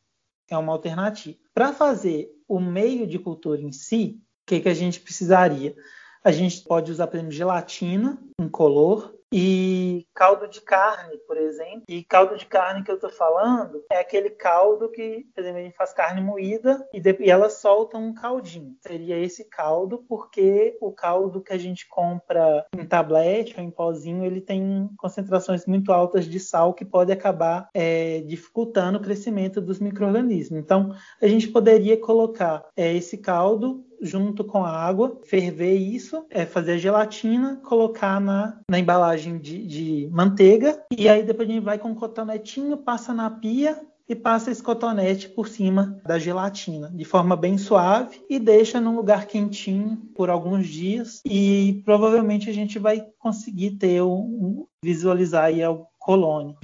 [0.49, 1.38] É uma alternativa.
[1.53, 5.76] Para fazer o meio de cultura em si, o que, que a gente precisaria?
[6.24, 11.84] A gente pode usar, por exemplo, gelatina incolor, e caldo de carne, por exemplo.
[11.88, 15.64] E caldo de carne que eu estou falando é aquele caldo que, por exemplo, a
[15.64, 18.76] gente faz carne moída e, e ela solta um caldinho.
[18.82, 24.26] Seria esse caldo, porque o caldo que a gente compra em tablete ou em pozinho,
[24.26, 29.80] ele tem concentrações muito altas de sal que pode acabar é, dificultando o crescimento dos
[29.80, 30.60] micro-organismos.
[30.60, 36.45] Então, a gente poderia colocar é, esse caldo junto com a água, ferver isso, é,
[36.45, 41.64] fazer a gelatina, colocar na, na embalagem de, de manteiga e aí depois a gente
[41.64, 43.80] vai com um cotonetinho, passa na pia
[44.10, 48.95] e passa esse cotonete por cima da gelatina, de forma bem suave e deixa num
[48.95, 55.64] lugar quentinho por alguns dias e provavelmente a gente vai conseguir ter um, visualizar aí
[55.64, 56.56] o colônia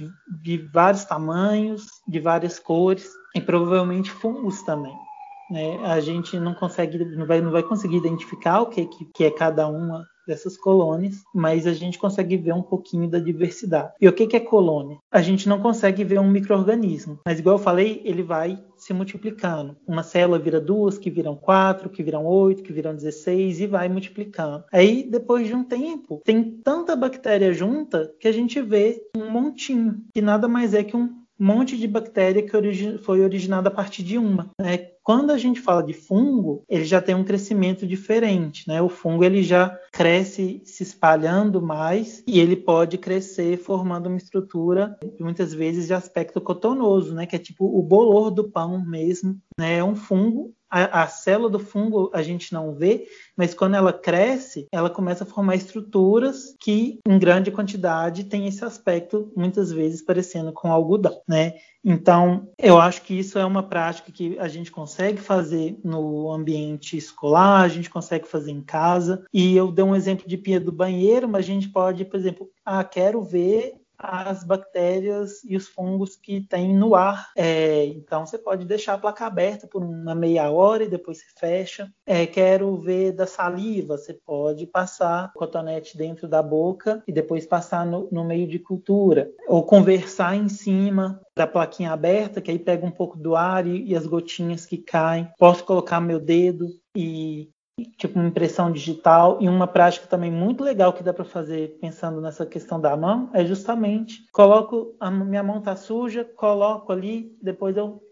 [0.42, 5.05] de vários tamanhos, de várias cores e provavelmente fungos também.
[5.50, 5.78] Né?
[5.84, 9.30] A gente não consegue, não vai, não vai conseguir identificar o que, que, que é
[9.30, 13.92] cada uma dessas colônias, mas a gente consegue ver um pouquinho da diversidade.
[14.00, 14.98] E o que, que é colônia?
[15.10, 19.76] A gente não consegue ver um microorganismo, mas igual eu falei, ele vai se multiplicando.
[19.86, 23.88] Uma célula vira duas, que viram quatro, que viram oito, que viram 16 e vai
[23.88, 24.64] multiplicando.
[24.72, 30.02] Aí, depois de um tempo, tem tanta bactéria junta que a gente vê um montinho,
[30.12, 34.02] que nada mais é que um monte de bactéria que origi foi originada a partir
[34.02, 34.50] de uma.
[34.60, 34.88] Né?
[35.06, 38.82] Quando a gente fala de fungo, ele já tem um crescimento diferente, né?
[38.82, 44.98] O fungo ele já cresce se espalhando mais e ele pode crescer formando uma estrutura
[45.20, 47.24] muitas vezes de aspecto cotonoso, né?
[47.24, 49.78] Que é tipo o bolor do pão mesmo, né?
[49.78, 53.92] É um fungo a, a, célula do fungo a gente não vê, mas quando ela
[53.92, 60.02] cresce, ela começa a formar estruturas que, em grande quantidade, tem esse aspecto, muitas vezes
[60.02, 61.54] parecendo com algodão, né?
[61.88, 66.96] Então, eu acho que isso é uma prática que a gente consegue fazer no ambiente
[66.96, 69.24] escolar, a gente consegue fazer em casa.
[69.32, 72.50] E eu dei um exemplo de pia do banheiro, mas a gente pode, por exemplo,
[72.64, 77.30] ah, quero ver as bactérias e os fungos que tem no ar.
[77.36, 81.26] É, então você pode deixar a placa aberta por uma meia hora e depois você
[81.38, 81.92] fecha.
[82.06, 87.46] É, quero ver da saliva, você pode passar o cotonete dentro da boca e depois
[87.46, 89.30] passar no, no meio de cultura.
[89.48, 93.84] Ou conversar em cima da plaquinha aberta, que aí pega um pouco do ar e,
[93.84, 95.30] e as gotinhas que caem.
[95.38, 96.66] Posso colocar meu dedo
[96.96, 97.50] e
[97.96, 102.20] tipo uma impressão digital e uma prática também muito legal que dá para fazer pensando
[102.20, 107.76] nessa questão da mão é justamente coloco a minha mão tá suja, coloco ali, depois
[107.76, 108.02] eu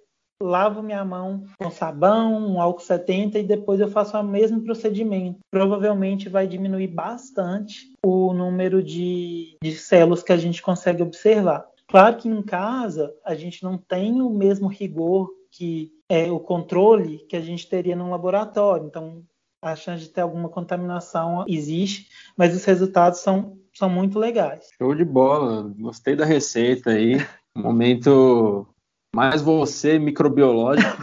[0.42, 5.38] lavo minha mão com sabão, um álcool 70 e depois eu faço o mesmo procedimento.
[5.50, 11.66] Provavelmente vai diminuir bastante o número de, de células que a gente consegue observar.
[11.88, 17.18] Claro que em casa a gente não tem o mesmo rigor que é o controle
[17.28, 18.86] que a gente teria no laboratório.
[18.86, 19.22] Então,
[19.64, 24.68] a chance de ter alguma contaminação existe, mas os resultados são, são muito legais.
[24.76, 27.16] Show de bola, gostei da receita aí.
[27.56, 28.66] Momento
[29.14, 31.02] mais você microbiológico.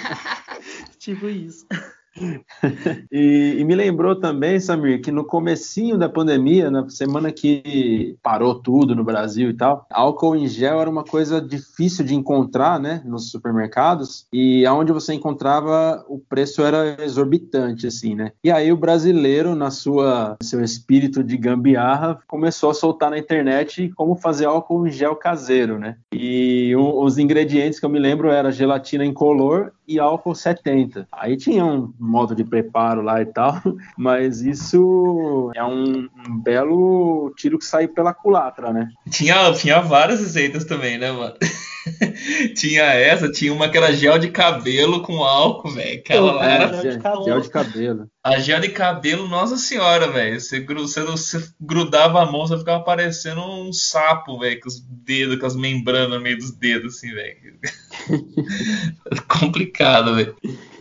[0.98, 1.66] tipo isso.
[3.12, 8.54] E, e, me lembrou também, Samir, que no comecinho da pandemia, na semana que parou
[8.54, 13.02] tudo no Brasil e tal, álcool em gel era uma coisa difícil de encontrar, né,
[13.04, 18.32] nos supermercados, e aonde você encontrava, o preço era exorbitante, assim, né?
[18.42, 23.92] E aí o brasileiro, na sua seu espírito de gambiarra, começou a soltar na internet
[23.94, 25.96] como fazer álcool em gel caseiro, né?
[26.12, 31.06] E os ingredientes que eu me lembro era gelatina incolor e álcool 70.
[31.12, 33.60] Aí tinha um modo de preparo lá e tal,
[33.96, 38.88] mas isso é um, um belo tiro que sai pela culatra, né?
[39.10, 41.36] Tinha, tinha várias receitas também, né, mano?
[42.56, 45.98] tinha essa, tinha uma que era gel de cabelo com álcool, velho.
[45.98, 46.82] Aquela lá era.
[46.82, 48.10] Gel, gel de cabelo.
[48.24, 50.40] A gel de cabelo, nossa senhora, velho.
[50.40, 55.38] Você, você, você, grudava a mão, você ficava parecendo um sapo, velho, com os dedos,
[55.38, 57.58] com as membranas no meio dos dedos, assim, velho.
[59.28, 60.36] Complicado, velho.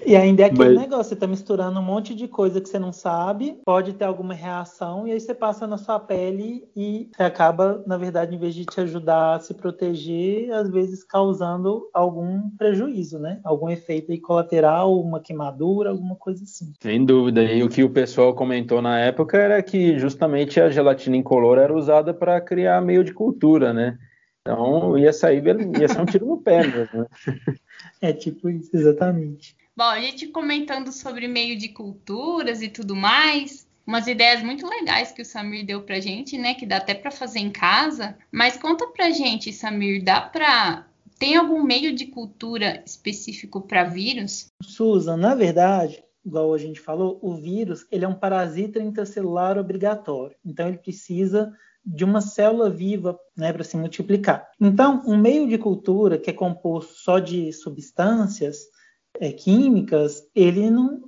[0.06, 0.82] E ainda é aquele Mas...
[0.82, 4.36] negócio, você tá misturando um monte de coisa que você não sabe, pode ter alguma
[4.36, 8.53] reação, e aí você passa na sua pele e você acaba, na verdade, em vez
[8.53, 13.39] de te ajudar a se proteger, às vezes causando algum prejuízo, né?
[13.43, 16.72] Algum efeito aí colateral, uma queimadura, alguma coisa assim.
[16.80, 17.43] Sem dúvida.
[17.43, 21.76] E o que o pessoal comentou na época era que justamente a gelatina incolor era
[21.76, 23.97] usada para criar meio de cultura, né?
[24.41, 25.43] Então ia sair,
[25.80, 26.99] ia ser um tiro no pé mesmo.
[26.99, 27.08] Né?
[28.01, 29.56] É tipo isso, exatamente.
[29.78, 35.11] Bom, a gente comentando sobre meio de culturas e tudo mais, umas ideias muito legais
[35.11, 36.53] que o Samir deu pra gente, né?
[36.53, 38.17] Que dá até para fazer em casa.
[38.32, 40.88] Mas conta pra gente, Samir, dá pra.
[41.19, 44.47] Tem algum meio de cultura específico para vírus?
[44.63, 50.38] Susan, na verdade, igual a gente falou, o vírus ele é um parasita intracelular obrigatório.
[50.45, 51.53] Então ele precisa
[51.86, 54.49] de uma célula viva né, para se multiplicar.
[54.59, 58.73] Então, um meio de cultura que é composto só de substâncias
[59.20, 61.01] é, químicas, ele não,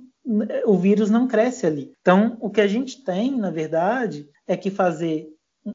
[0.66, 1.92] o vírus não cresce ali.
[2.00, 5.28] Então, o que a gente tem, na verdade, é que fazer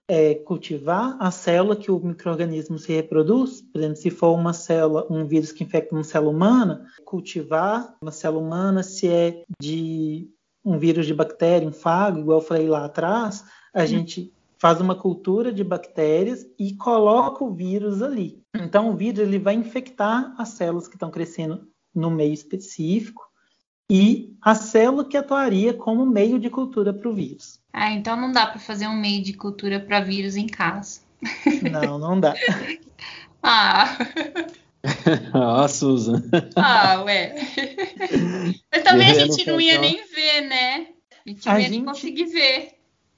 [0.08, 5.06] é, cultivar a célula que o microorganismo se reproduz, por exemplo, se for uma célula,
[5.10, 10.30] um vírus que infecta uma célula humana, cultivar uma célula humana, se é de
[10.64, 13.88] um vírus de bactéria, um fago, igual eu falei lá atrás, a uhum.
[13.88, 18.42] gente faz uma cultura de bactérias e coloca o vírus ali.
[18.56, 23.24] Então, o vírus ele vai infectar as células que estão crescendo no meio específico
[23.90, 27.60] e a célula que atuaria como meio de cultura para o vírus.
[27.72, 31.02] Ah, então não dá para fazer um meio de cultura para vírus em casa.
[31.72, 32.34] Não, não dá.
[33.42, 33.98] ah.
[35.34, 36.24] ah, Susan.
[36.56, 37.36] Ah, ué.
[38.72, 40.88] Mas também a gente não ia nem ver, né?
[41.26, 42.70] A gente não ia nem conseguir ver.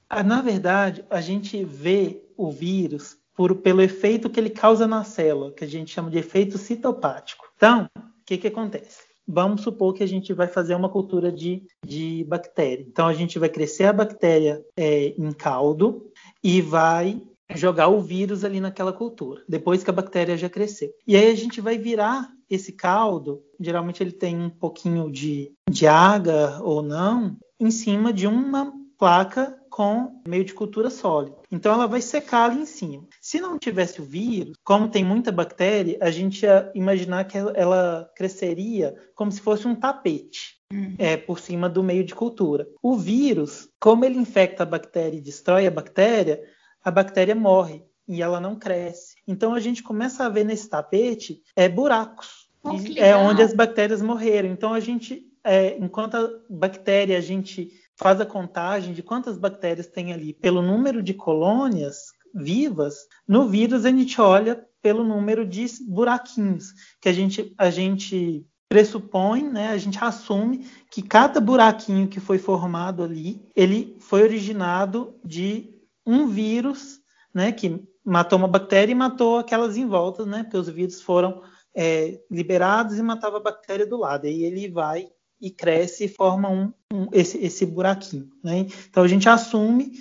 [0.08, 5.02] Ah, na verdade, a gente vê o vírus por, pelo efeito que ele causa na
[5.04, 7.44] célula, que a gente chama de efeito citopático.
[7.56, 7.88] Então,
[8.26, 9.04] que, que acontece?
[9.26, 12.84] Vamos supor que a gente vai fazer uma cultura de, de bactéria.
[12.86, 16.10] Então, a gente vai crescer a bactéria é, em caldo
[16.42, 17.20] e vai
[17.54, 20.90] jogar o vírus ali naquela cultura, depois que a bactéria já cresceu.
[21.06, 25.86] E aí a gente vai virar esse caldo, geralmente ele tem um pouquinho de, de
[25.86, 31.36] água ou não, em cima de uma placa com meio de cultura sólida.
[31.52, 33.06] Então ela vai secar ali em cima.
[33.20, 38.10] Se não tivesse o vírus, como tem muita bactéria, a gente ia imaginar que ela
[38.16, 40.56] cresceria como se fosse um tapete.
[40.72, 40.94] Uhum.
[40.98, 42.66] É, por cima do meio de cultura.
[42.82, 46.42] O vírus, como ele infecta a bactéria e destrói a bactéria,
[46.82, 49.16] a bactéria morre e ela não cresce.
[49.28, 52.48] Então a gente começa a ver nesse tapete é buracos.
[52.64, 54.48] Oh, é onde as bactérias morreram.
[54.48, 59.86] Então a gente, é, enquanto a bactéria a gente faz a contagem de quantas bactérias
[59.86, 62.94] tem ali pelo número de colônias vivas,
[63.26, 69.42] no vírus a gente olha pelo número de buraquinhos que a gente, a gente pressupõe,
[69.42, 75.74] né, a gente assume que cada buraquinho que foi formado ali, ele foi originado de
[76.04, 77.00] um vírus,
[77.32, 81.42] né, que matou uma bactéria e matou aquelas em volta, né, porque os vírus foram
[81.74, 84.26] é, liberados e matava a bactéria do lado.
[84.26, 85.08] Aí ele vai
[85.40, 88.30] e cresce e forma um, um esse, esse buraquinho.
[88.42, 88.66] Né?
[88.88, 89.92] Então a gente assume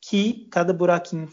[0.00, 1.28] que cada buraquinho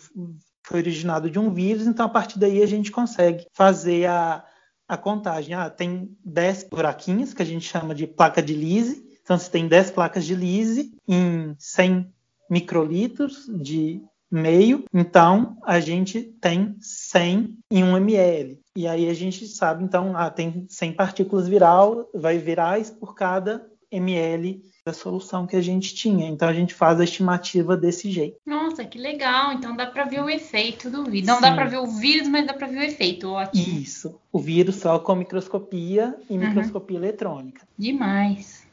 [0.64, 4.46] foi originado de um vírus, então a partir daí a gente consegue fazer a,
[4.88, 5.54] a contagem.
[5.54, 9.10] Ah, tem 10 buraquinhos, que a gente chama de placa de Lise.
[9.24, 12.14] Então, se tem 10 placas de Lise em 100
[12.50, 18.61] microlitros de meio, então a gente tem 100 em 1 ml.
[18.76, 23.70] E aí a gente sabe, então, ah, tem 100 partículas viral, vai virais por cada
[23.92, 26.28] ml da solução que a gente tinha.
[26.28, 28.38] Então a gente faz a estimativa desse jeito.
[28.46, 29.54] Nossa, que legal!
[29.54, 31.28] Então dá para ver o efeito do vírus.
[31.28, 31.42] Não Sim.
[31.42, 33.30] dá para ver o vírus, mas dá para ver o efeito.
[33.30, 33.80] Ótimo.
[33.80, 34.20] Isso.
[34.32, 36.48] O vírus só com microscopia e uhum.
[36.48, 37.68] microscopia eletrônica.
[37.78, 38.66] Demais.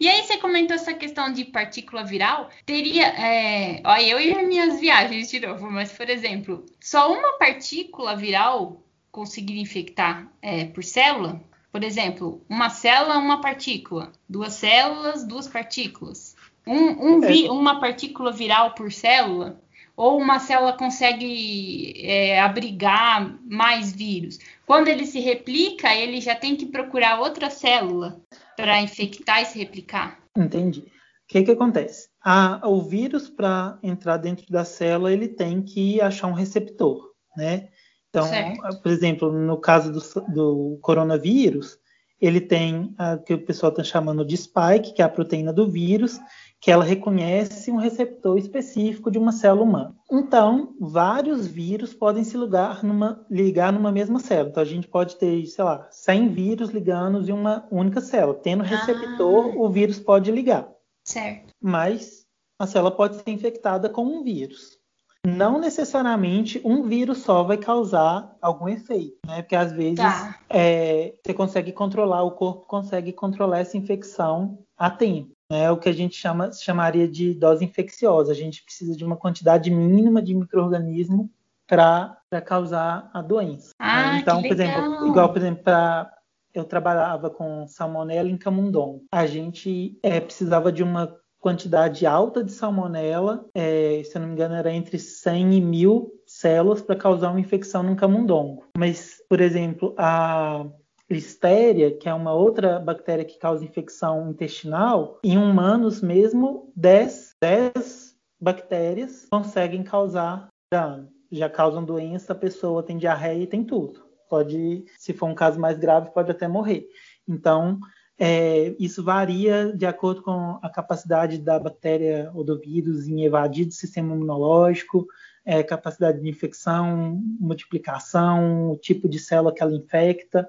[0.00, 2.50] E aí você comentou essa questão de partícula viral.
[2.64, 3.82] Teria, é...
[3.84, 9.58] olha, eu e minhas viagens de novo, mas por exemplo, só uma partícula viral conseguir
[9.58, 11.40] infectar é, por célula?
[11.70, 14.12] Por exemplo, uma célula, uma partícula.
[14.28, 16.34] Duas células, duas partículas.
[16.66, 17.50] Um, um vi, é.
[17.50, 19.60] uma partícula viral por célula?
[19.96, 24.38] Ou uma célula consegue é, abrigar mais vírus?
[24.64, 28.20] Quando ele se replica, ele já tem que procurar outra célula
[28.56, 30.20] para infectar e se replicar.
[30.36, 30.80] Entendi.
[30.80, 30.84] O
[31.28, 32.08] que, que acontece?
[32.24, 37.68] A, o vírus, para entrar dentro da célula, ele tem que achar um receptor, né?
[38.10, 38.80] Então, certo.
[38.82, 41.78] por exemplo, no caso do, do coronavírus,
[42.20, 45.70] ele tem o que o pessoal está chamando de spike, que é a proteína do
[45.70, 46.18] vírus,
[46.60, 49.96] que ela reconhece um receptor específico de uma célula humana.
[50.10, 54.50] Então, vários vírus podem se ligar numa, ligar numa mesma célula.
[54.50, 58.40] Então, a gente pode ter, sei lá, 100 vírus ligando em uma única célula.
[58.42, 59.56] Tendo receptor, ah.
[59.56, 60.68] o vírus pode ligar.
[61.04, 61.54] Certo.
[61.62, 62.26] Mas
[62.58, 64.77] a célula pode ser infectada com um vírus
[65.26, 69.42] não necessariamente um vírus só vai causar algum efeito, né?
[69.42, 70.38] Porque às vezes tá.
[70.48, 75.32] é, você consegue controlar, o corpo consegue controlar essa infecção a tempo.
[75.50, 75.70] É né?
[75.70, 78.32] o que a gente chama, chamaria de dose infecciosa.
[78.32, 81.30] A gente precisa de uma quantidade mínima de microorganismo
[81.66, 83.68] para causar a doença.
[83.68, 83.74] Né?
[83.78, 84.18] Ah, né?
[84.20, 86.10] Então, por exemplo, igual por exemplo, pra,
[86.54, 89.04] eu trabalhava com salmonella em camundongo.
[89.12, 91.14] A gente é, precisava de uma
[91.48, 96.12] quantidade alta de salmonela, é, se eu não me engano, era entre 100 e 1000
[96.26, 98.66] células para causar uma infecção num camundongo.
[98.76, 100.66] Mas, por exemplo, a
[101.10, 108.14] Listeria, que é uma outra bactéria que causa infecção intestinal, em humanos mesmo, 10, 10
[108.38, 111.08] bactérias conseguem causar dano.
[111.32, 114.04] Já causam doença, a pessoa tem diarreia e tem tudo.
[114.28, 116.86] Pode, se for um caso mais grave, pode até morrer.
[117.26, 117.80] Então,
[118.18, 123.66] é, isso varia de acordo com a capacidade da bactéria ou do vírus em evadir
[123.66, 125.06] do sistema imunológico,
[125.44, 130.48] é, capacidade de infecção, multiplicação, o tipo de célula que ela infecta.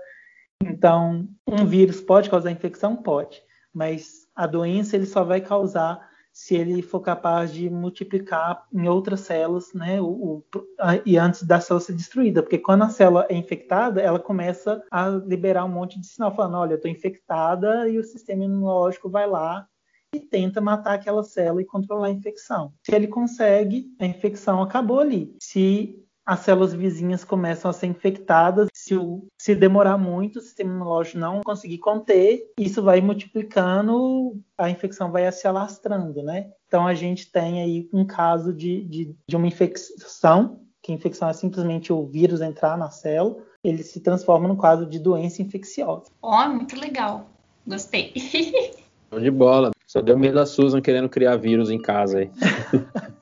[0.63, 2.95] Então, um vírus pode causar infecção?
[2.95, 3.41] Pode,
[3.71, 6.08] mas a doença ele só vai causar
[6.39, 10.43] se ele for capaz de multiplicar em outras células, né, o, o,
[10.79, 14.81] a, e antes da célula ser destruída, porque quando a célula é infectada, ela começa
[14.89, 19.09] a liberar um monte de sinal, falando, olha, eu estou infectada, e o sistema imunológico
[19.09, 19.67] vai lá
[20.15, 22.73] e tenta matar aquela célula e controlar a infecção.
[22.85, 25.35] Se ele consegue, a infecção acabou ali.
[25.41, 28.69] Se as células vizinhas começam a ser infectadas.
[28.71, 34.69] Se, o, se demorar muito, o sistema imunológico não conseguir conter, isso vai multiplicando, a
[34.69, 36.51] infecção vai se alastrando, né?
[36.67, 41.27] Então a gente tem aí um caso de, de, de uma infecção, que a infecção
[41.27, 46.11] é simplesmente o vírus entrar na célula, ele se transforma num quadro de doença infecciosa.
[46.21, 47.27] Ó, oh, muito legal.
[47.65, 48.13] Gostei.
[49.09, 49.71] Show de bola.
[49.87, 52.31] Só deu medo da Susan querendo criar vírus em casa aí.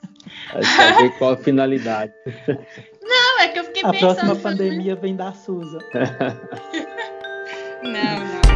[0.53, 2.13] Aí saber qual a finalidade.
[3.77, 4.11] Fiquei a pensando.
[4.11, 5.79] A próxima pandemia vem da Suza.
[7.83, 8.47] não, não.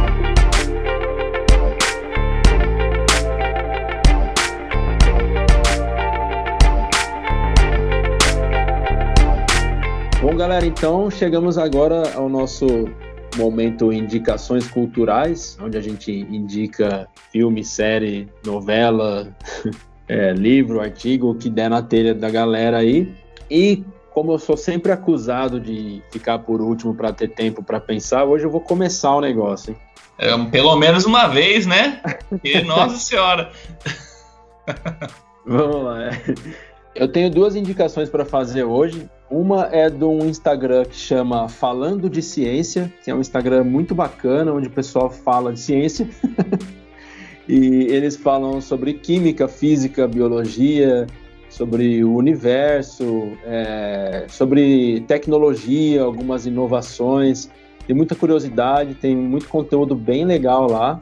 [10.20, 12.66] Bom, galera, então chegamos agora ao nosso
[13.36, 19.34] momento indicações culturais, onde a gente indica filme, série, novela,
[20.06, 23.12] é, livro, artigo, o que der na telha da galera aí.
[23.50, 23.84] E
[24.14, 28.44] como eu sou sempre acusado de ficar por último para ter tempo para pensar, hoje
[28.44, 29.76] eu vou começar o negócio.
[30.18, 32.00] É, pelo menos uma vez, né?
[32.44, 33.50] E, nossa senhora.
[35.46, 36.10] Vamos lá.
[36.94, 39.08] Eu tenho duas indicações para fazer hoje.
[39.30, 43.94] Uma é de um Instagram que chama Falando de Ciência, que é um Instagram muito
[43.94, 46.06] bacana, onde o pessoal fala de ciência.
[47.48, 51.06] e eles falam sobre química, física, biologia,
[51.52, 57.50] sobre o universo, é, sobre tecnologia, algumas inovações.
[57.86, 60.98] Tem muita curiosidade, tem muito conteúdo bem legal lá.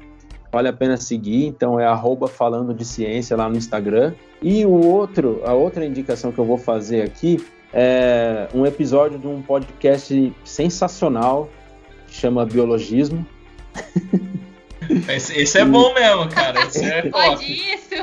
[0.51, 4.13] Vale a pena seguir, então é arroba falando de ciência lá no Instagram.
[4.43, 7.39] E o outro, a outra indicação que eu vou fazer aqui
[7.73, 11.49] é um episódio de um podcast sensacional,
[12.09, 13.25] que chama Biologismo.
[15.09, 16.67] Esse, esse é bom mesmo, cara.
[16.67, 17.95] Esse é Pode isso.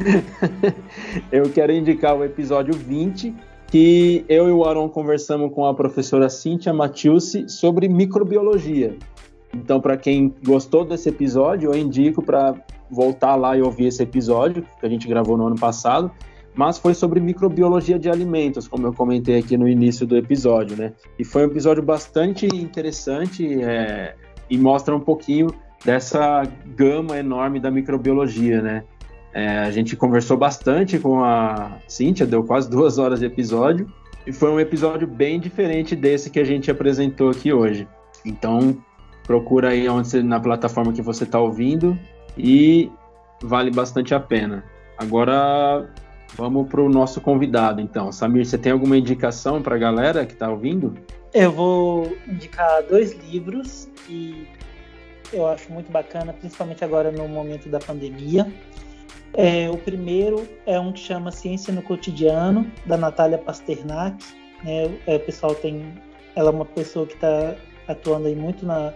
[1.30, 3.34] eu quero indicar o episódio 20,
[3.66, 8.96] que eu e o Aaron conversamos com a professora Cíntia Matiusi sobre microbiologia.
[9.54, 12.54] Então, para quem gostou desse episódio, eu indico para
[12.90, 16.10] voltar lá e ouvir esse episódio que a gente gravou no ano passado,
[16.54, 20.92] mas foi sobre microbiologia de alimentos, como eu comentei aqui no início do episódio, né?
[21.18, 24.14] E foi um episódio bastante interessante é,
[24.48, 25.48] e mostra um pouquinho
[25.84, 26.42] dessa
[26.76, 28.84] gama enorme da microbiologia, né?
[29.32, 33.86] É, a gente conversou bastante com a Cíntia, deu quase duas horas de episódio,
[34.26, 37.86] e foi um episódio bem diferente desse que a gente apresentou aqui hoje.
[38.24, 38.76] Então,
[39.24, 41.98] procura aí onde você, na plataforma que você está ouvindo
[42.36, 42.90] e
[43.42, 44.64] vale bastante a pena.
[44.98, 45.88] Agora,
[46.36, 48.12] vamos para o nosso convidado, então.
[48.12, 50.94] Samir, você tem alguma indicação para a galera que está ouvindo?
[51.32, 54.48] Eu vou indicar dois livros que
[55.32, 58.52] eu acho muito bacana, principalmente agora no momento da pandemia.
[59.34, 64.24] É, o primeiro é um que chama Ciência no Cotidiano, da Natália Pasternak.
[64.66, 65.94] É, é, o pessoal tem,
[66.34, 67.54] ela é uma pessoa que está
[67.86, 68.92] atuando aí muito na,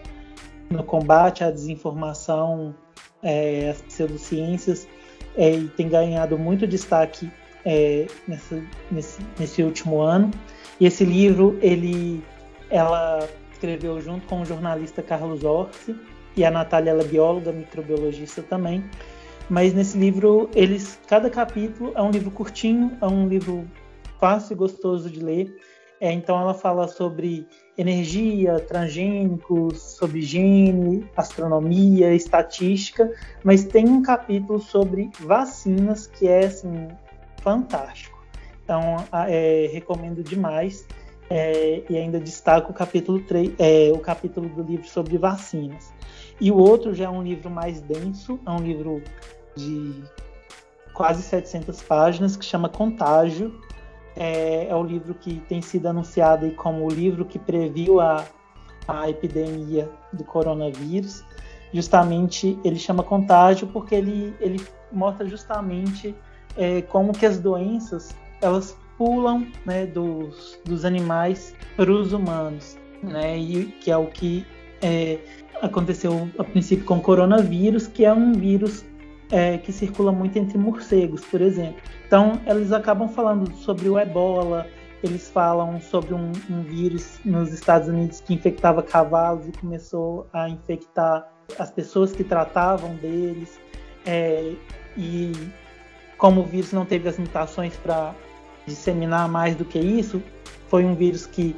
[0.71, 2.75] no combate à desinformação,
[3.23, 4.89] é, às pseudociências,
[5.37, 7.31] é, e tem ganhado muito destaque
[7.65, 10.31] é, nessa, nesse, nesse último ano.
[10.81, 12.23] E esse livro, ele,
[12.71, 15.97] ela escreveu junto com o jornalista Carlos Orsi,
[16.37, 18.85] e a Natália ela é bióloga, microbiologista também.
[19.49, 23.69] Mas nesse livro, eles cada capítulo é um livro curtinho, é um livro
[24.19, 25.55] fácil e gostoso de ler.
[26.01, 27.47] É, então ela fala sobre
[27.79, 33.11] energia, transgênicos, sobre higiene, astronomia, estatística,
[33.43, 36.89] mas tem um capítulo sobre vacinas que é assim
[37.43, 38.23] fantástico.
[38.65, 38.97] Então
[39.29, 40.87] é, recomendo demais.
[41.31, 45.94] É, e ainda destaco o capítulo 3, é, o capítulo do livro sobre vacinas.
[46.41, 49.03] E o outro já é um livro mais denso, é um livro
[49.57, 50.03] de
[50.93, 53.55] quase 700 páginas, que chama Contágio.
[54.17, 58.25] É, é o livro que tem sido anunciado como o livro que previu a,
[58.87, 61.25] a epidemia do coronavírus.
[61.73, 66.15] Justamente ele chama Contágio porque ele, ele mostra justamente
[66.57, 73.37] é, como que as doenças elas pulam né, dos, dos animais para os humanos, né,
[73.37, 74.47] e que é o que
[74.81, 75.19] é,
[75.63, 78.85] aconteceu a princípio com o coronavírus, que é um vírus
[79.31, 81.81] é, que circula muito entre morcegos, por exemplo.
[82.07, 84.67] Então, eles acabam falando sobre o ebola,
[85.03, 90.49] eles falam sobre um, um vírus nos Estados Unidos que infectava cavalos e começou a
[90.49, 91.29] infectar
[91.59, 93.59] as pessoas que tratavam deles.
[94.07, 94.55] É,
[94.97, 95.33] e
[96.17, 98.15] como o vírus não teve as mutações para
[98.67, 100.23] disseminar mais do que isso,
[100.69, 101.55] foi um vírus que,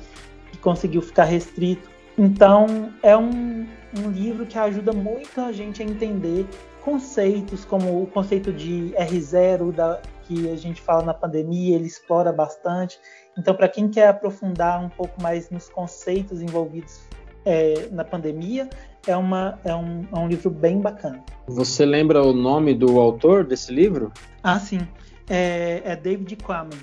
[0.51, 1.89] que conseguiu ficar restrito.
[2.19, 3.67] Então, é um,
[3.99, 6.47] um livro que ajuda muito a gente a entender
[6.83, 12.33] conceitos como o conceito de R0 da, que a gente fala na pandemia, ele explora
[12.33, 12.99] bastante.
[13.37, 17.01] Então, para quem quer aprofundar um pouco mais nos conceitos envolvidos
[17.45, 18.69] é, na pandemia,
[19.07, 21.25] é, uma, é, um, é um livro bem bacana.
[21.47, 24.13] Você lembra o nome do autor desse livro?
[24.43, 24.81] Ah, sim.
[25.29, 26.79] É, é David Quammen.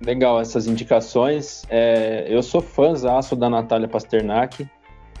[0.00, 1.64] Legal essas indicações.
[1.68, 4.68] É, eu sou fãzaço da Natália Pasternak.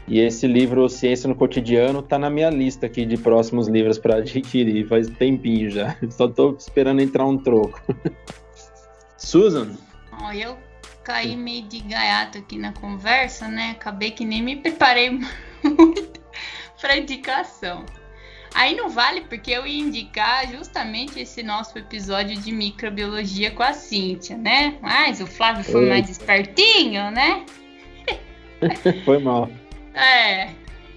[0.06, 4.16] E esse livro, Ciência no Cotidiano, tá na minha lista aqui de próximos livros para
[4.18, 4.86] adquirir.
[4.86, 5.96] Faz tempinho já.
[6.10, 7.80] Só tô esperando entrar um troco.
[9.16, 9.76] Susan?
[10.22, 10.58] Oh, eu
[11.02, 13.70] caí meio de gaiato aqui na conversa, né?
[13.72, 15.10] Acabei que nem me preparei
[15.64, 16.20] muito
[16.80, 17.84] para indicação.
[18.54, 23.72] Aí não vale porque eu ia indicar justamente esse nosso episódio de microbiologia com a
[23.72, 24.78] Cíntia, né?
[24.80, 27.44] Mas o Flávio foi mais espertinho, né?
[29.04, 29.50] foi mal.
[29.94, 30.50] É.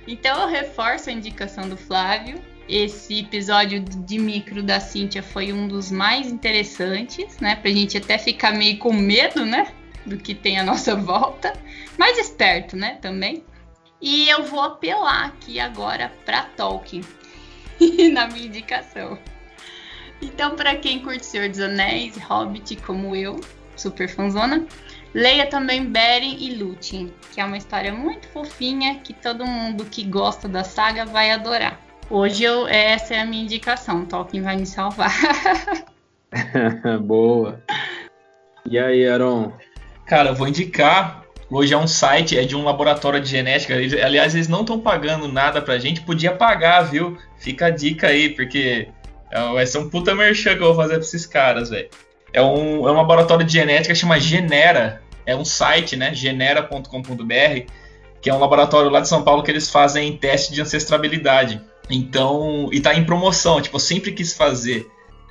[0.08, 2.42] Então eu reforço a indicação do Flávio.
[2.68, 7.56] Esse episódio de micro da Cíntia foi um dos mais interessantes, né?
[7.56, 9.72] Pra gente até ficar meio com medo, né?
[10.06, 11.54] Do que tem à nossa volta.
[11.98, 12.98] Mais esperto, né?
[13.02, 13.44] Também.
[14.02, 17.04] E eu vou apelar aqui agora para Tolkien
[18.12, 19.18] na minha indicação.
[20.22, 23.40] Então, para quem curte Senhor dos Anéis, Hobbit como eu,
[23.76, 24.66] super fanzona,
[25.18, 30.04] leia também Beren e Lúthien, que é uma história muito fofinha que todo mundo que
[30.04, 31.82] gosta da saga vai adorar.
[32.08, 35.12] Hoje eu, essa é a minha indicação, Tolkien vai me salvar.
[37.02, 37.60] Boa.
[38.70, 39.54] E aí, Aaron?
[40.06, 43.74] Cara, eu vou indicar Hoje é um site, é de um laboratório de genética.
[43.74, 46.02] Eles, aliás, eles não estão pagando nada pra gente.
[46.02, 47.18] Podia pagar, viu?
[47.38, 48.90] Fica a dica aí, porque
[49.32, 51.88] é, vai ser um puta merchan que eu vou fazer pra esses caras, velho.
[52.34, 55.02] É um, é um laboratório de genética que chama Genera.
[55.28, 56.14] É um site, né?
[56.16, 57.72] genera.com.br,
[58.20, 61.62] que é um laboratório lá de São Paulo que eles fazem teste de ancestrabilidade.
[61.90, 63.62] Então, e tá em promoção.
[63.62, 64.90] Tipo, eu sempre quis fazer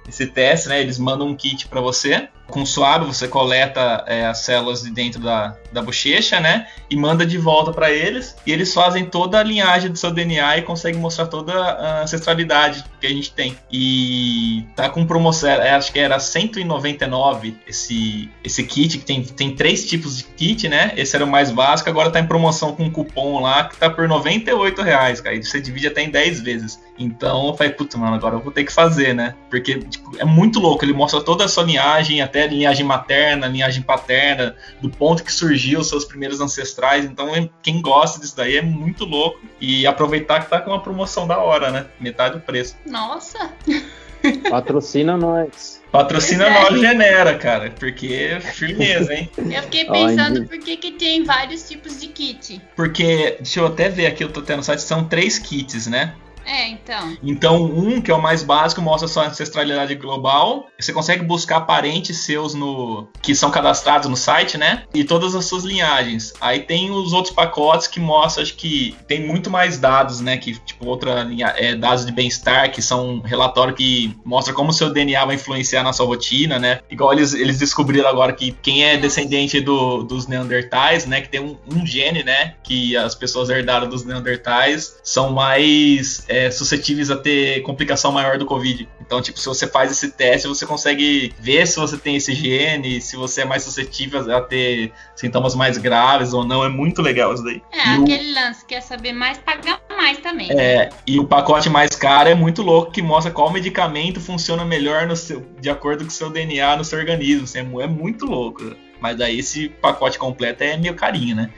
[0.08, 0.80] esse teste, né?
[0.80, 5.20] Eles mandam um kit para você com suave, você coleta é, as células de dentro
[5.20, 6.68] da, da bochecha, né?
[6.88, 8.36] E manda de volta para eles.
[8.46, 12.84] E eles fazem toda a linhagem do seu DNA e conseguem mostrar toda a ancestralidade
[13.00, 13.56] que a gente tem.
[13.70, 19.54] E tá com promoção, é, acho que era 199 esse, esse kit, que tem, tem
[19.54, 20.92] três tipos de kit, né?
[20.96, 23.90] Esse era o mais básico, agora tá em promoção com um cupom lá que tá
[23.90, 25.34] por 98 reais, cara.
[25.34, 26.80] E você divide até em 10 vezes.
[26.98, 29.34] Então eu falei, puta, mano, agora eu vou ter que fazer, né?
[29.50, 33.46] Porque tipo, é muito louco, ele mostra toda a sua linhagem, até até linhagem materna,
[33.46, 37.04] linhagem paterna, do ponto que surgiu os seus primeiros ancestrais.
[37.04, 37.28] Então,
[37.62, 39.40] quem gosta disso daí é muito louco.
[39.58, 41.86] E aproveitar que tá com uma promoção da hora, né?
[41.98, 42.76] Metade do preço.
[42.84, 43.50] Nossa!
[44.50, 45.80] Patrocina nós.
[45.92, 49.30] Patrocina nós, Genera, cara, porque firmeza, hein?
[49.38, 52.60] Eu fiquei pensando por que, que tem vários tipos de kit.
[52.74, 56.14] Porque, deixa eu até ver aqui, eu tô tendo no site, são três kits, né?
[56.46, 57.16] É, então.
[57.22, 60.68] Então, um, que é o mais básico, mostra sua ancestralidade global.
[60.78, 64.84] Você consegue buscar parentes seus no que são cadastrados no site, né?
[64.94, 66.32] E todas as suas linhagens.
[66.40, 70.36] Aí tem os outros pacotes que mostram, acho que tem muito mais dados, né?
[70.36, 74.70] Que, tipo, outra linha, é, dados de bem-estar, que são um relatório que mostra como
[74.70, 76.80] o seu DNA vai influenciar na sua rotina, né?
[76.88, 81.20] Igual eles, eles descobriram agora que quem é descendente do, dos Neandertais, né?
[81.20, 82.54] Que tem um, um gene, né?
[82.62, 86.24] Que as pessoas herdaram dos Neandertais são mais.
[86.28, 88.86] É, é, suscetíveis a ter complicação maior do Covid.
[89.00, 93.00] Então, tipo, se você faz esse teste, você consegue ver se você tem esse gene,
[93.00, 96.62] se você é mais suscetível a ter sintomas mais graves ou não.
[96.62, 97.62] É muito legal isso daí.
[97.72, 98.34] É, e aquele o...
[98.34, 100.50] lance, quer saber mais, pagar mais também.
[100.50, 105.06] É, e o pacote mais caro é muito louco, que mostra qual medicamento funciona melhor
[105.06, 107.44] no seu, de acordo com o seu DNA no seu organismo.
[107.44, 108.76] Assim, é, é muito louco.
[109.00, 111.50] Mas daí esse pacote completo é meio carinho, né?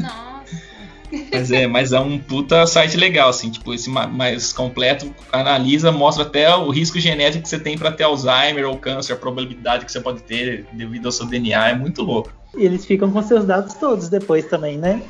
[0.00, 0.32] Nossa.
[1.30, 6.24] Mas é, mas é um puta site legal, assim, tipo, esse mais completo, analisa, mostra
[6.24, 9.92] até o risco genético que você tem para ter Alzheimer ou câncer, a probabilidade que
[9.92, 12.32] você pode ter devido ao seu DNA, é muito louco.
[12.56, 15.02] E eles ficam com seus dados todos depois também, né?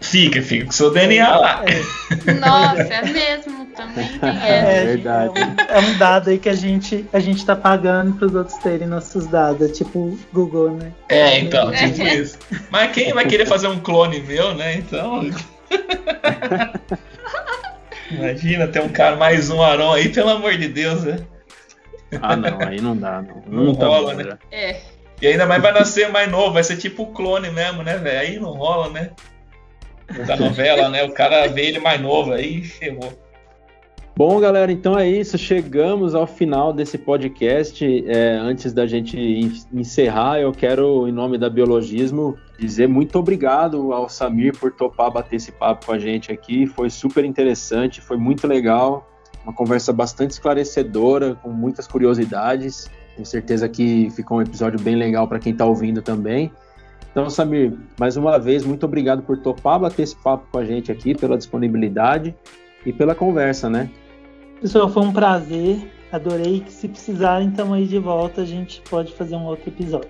[0.00, 1.64] Fica, fica com seu DNA lá.
[1.66, 4.68] É, Nossa, é mesmo, também tem é, essa.
[4.70, 5.32] É verdade.
[5.40, 8.56] É um, é um dado aí que a gente, a gente tá pagando pros outros
[8.58, 9.68] terem nossos dados.
[9.68, 10.92] É tipo Google, né?
[11.08, 12.38] É, então, tipo isso.
[12.70, 14.76] Mas quem vai querer fazer um clone meu, né?
[14.76, 15.28] Então.
[18.10, 21.18] Imagina ter um cara mais um Arão aí, pelo amor de Deus, né?
[22.22, 23.42] Ah, não, aí não dá, não.
[23.46, 24.38] Não Não tá rola, bom, né?
[24.50, 24.80] É.
[25.20, 28.20] E ainda mais vai nascer mais novo, vai ser tipo o clone mesmo, né, velho?
[28.20, 29.10] Aí não rola, né?
[30.26, 31.04] Da novela, né?
[31.04, 33.12] O cara vê ele mais novo, aí ferrou.
[34.16, 35.38] Bom, galera, então é isso.
[35.38, 38.04] Chegamos ao final desse podcast.
[38.08, 43.92] É, antes da gente en- encerrar, eu quero, em nome da Biologismo, dizer muito obrigado
[43.92, 46.66] ao Samir por topar bater esse papo com a gente aqui.
[46.66, 49.08] Foi super interessante, foi muito legal.
[49.44, 52.90] Uma conversa bastante esclarecedora, com muitas curiosidades.
[53.14, 56.50] Tenho certeza que ficou um episódio bem legal para quem está ouvindo também.
[57.18, 60.92] Então, Samir, mais uma vez, muito obrigado por topar bater esse papo com a gente
[60.92, 62.32] aqui, pela disponibilidade
[62.86, 63.90] e pela conversa, né?
[64.60, 65.90] Pessoal, foi um prazer.
[66.12, 68.42] Adorei que se precisarem, estamos aí de volta.
[68.42, 70.08] A gente pode fazer um outro episódio.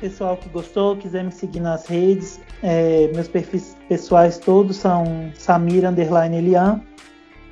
[0.00, 5.88] Pessoal que gostou, quiser me seguir nas redes, é, meus perfis pessoais todos são Samir
[5.88, 6.80] Underline Elian.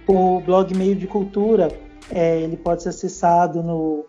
[0.08, 1.68] O blog Meio de Cultura,
[2.10, 4.06] é, ele pode ser acessado no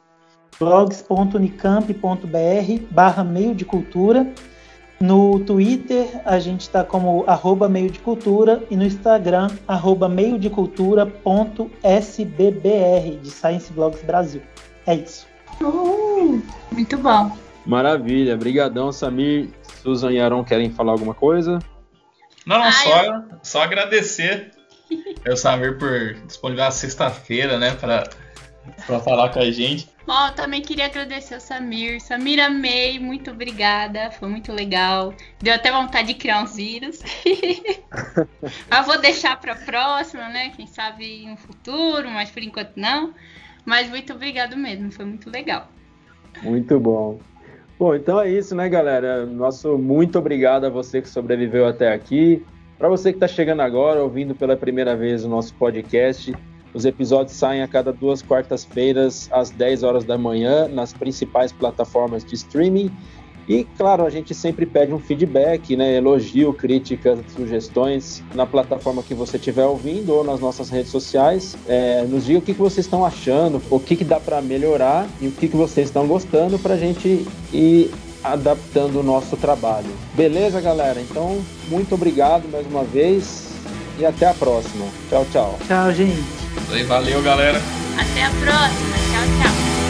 [0.59, 4.33] blogs.unicamp.br barra meio de cultura.
[5.03, 10.39] No Twitter, a gente está como arroba meio de cultura e no Instagram, arroba meio
[10.39, 11.11] de cultura.sbbr,
[13.21, 14.41] de Science Blogs Brasil.
[14.87, 15.27] É isso.
[15.61, 17.37] Uh, muito bom.
[17.65, 19.49] Maravilha, brigadão, Samir.
[19.81, 21.59] Susan e Aaron querem falar alguma coisa?
[22.45, 24.51] Não, não, Ah, só, só agradecer
[25.25, 28.05] eu Samir por disponibilizar a sexta-feira, né, pra
[29.01, 29.89] falar com a gente.
[30.05, 32.01] Bom, eu também queria agradecer ao Samir.
[32.01, 35.13] Samir, amei, muito obrigada, foi muito legal.
[35.41, 36.99] Deu até vontade de criar uns vírus.
[38.69, 40.51] mas vou deixar pra próxima, né?
[40.55, 43.13] Quem sabe no futuro, mas por enquanto não.
[43.65, 45.69] Mas muito obrigado mesmo, foi muito legal.
[46.41, 47.19] Muito bom.
[47.79, 49.25] Bom, então é isso, né, galera?
[49.25, 52.45] Nosso muito obrigado a você que sobreviveu até aqui.
[52.77, 56.33] Para você que está chegando agora, ouvindo pela primeira vez o nosso podcast,
[56.73, 62.23] os episódios saem a cada duas quartas-feiras, às 10 horas da manhã, nas principais plataformas
[62.23, 62.91] de streaming.
[63.47, 65.97] E, claro, a gente sempre pede um feedback, né?
[65.97, 71.55] Elogio, críticas, sugestões na plataforma que você estiver ouvindo ou nas nossas redes sociais.
[71.67, 75.07] É, nos diga o que, que vocês estão achando, o que, que dá para melhorar
[75.19, 77.91] e o que, que vocês estão gostando para a gente ir
[78.23, 79.89] adaptando o nosso trabalho.
[80.13, 81.01] Beleza, galera?
[81.01, 83.52] Então, muito obrigado mais uma vez
[83.97, 84.85] e até a próxima.
[85.09, 85.59] Tchau, tchau.
[85.67, 86.23] Tchau, gente.
[86.87, 87.61] Valeu, galera.
[87.97, 88.95] Até a próxima.
[89.11, 89.82] Tchau, tchau.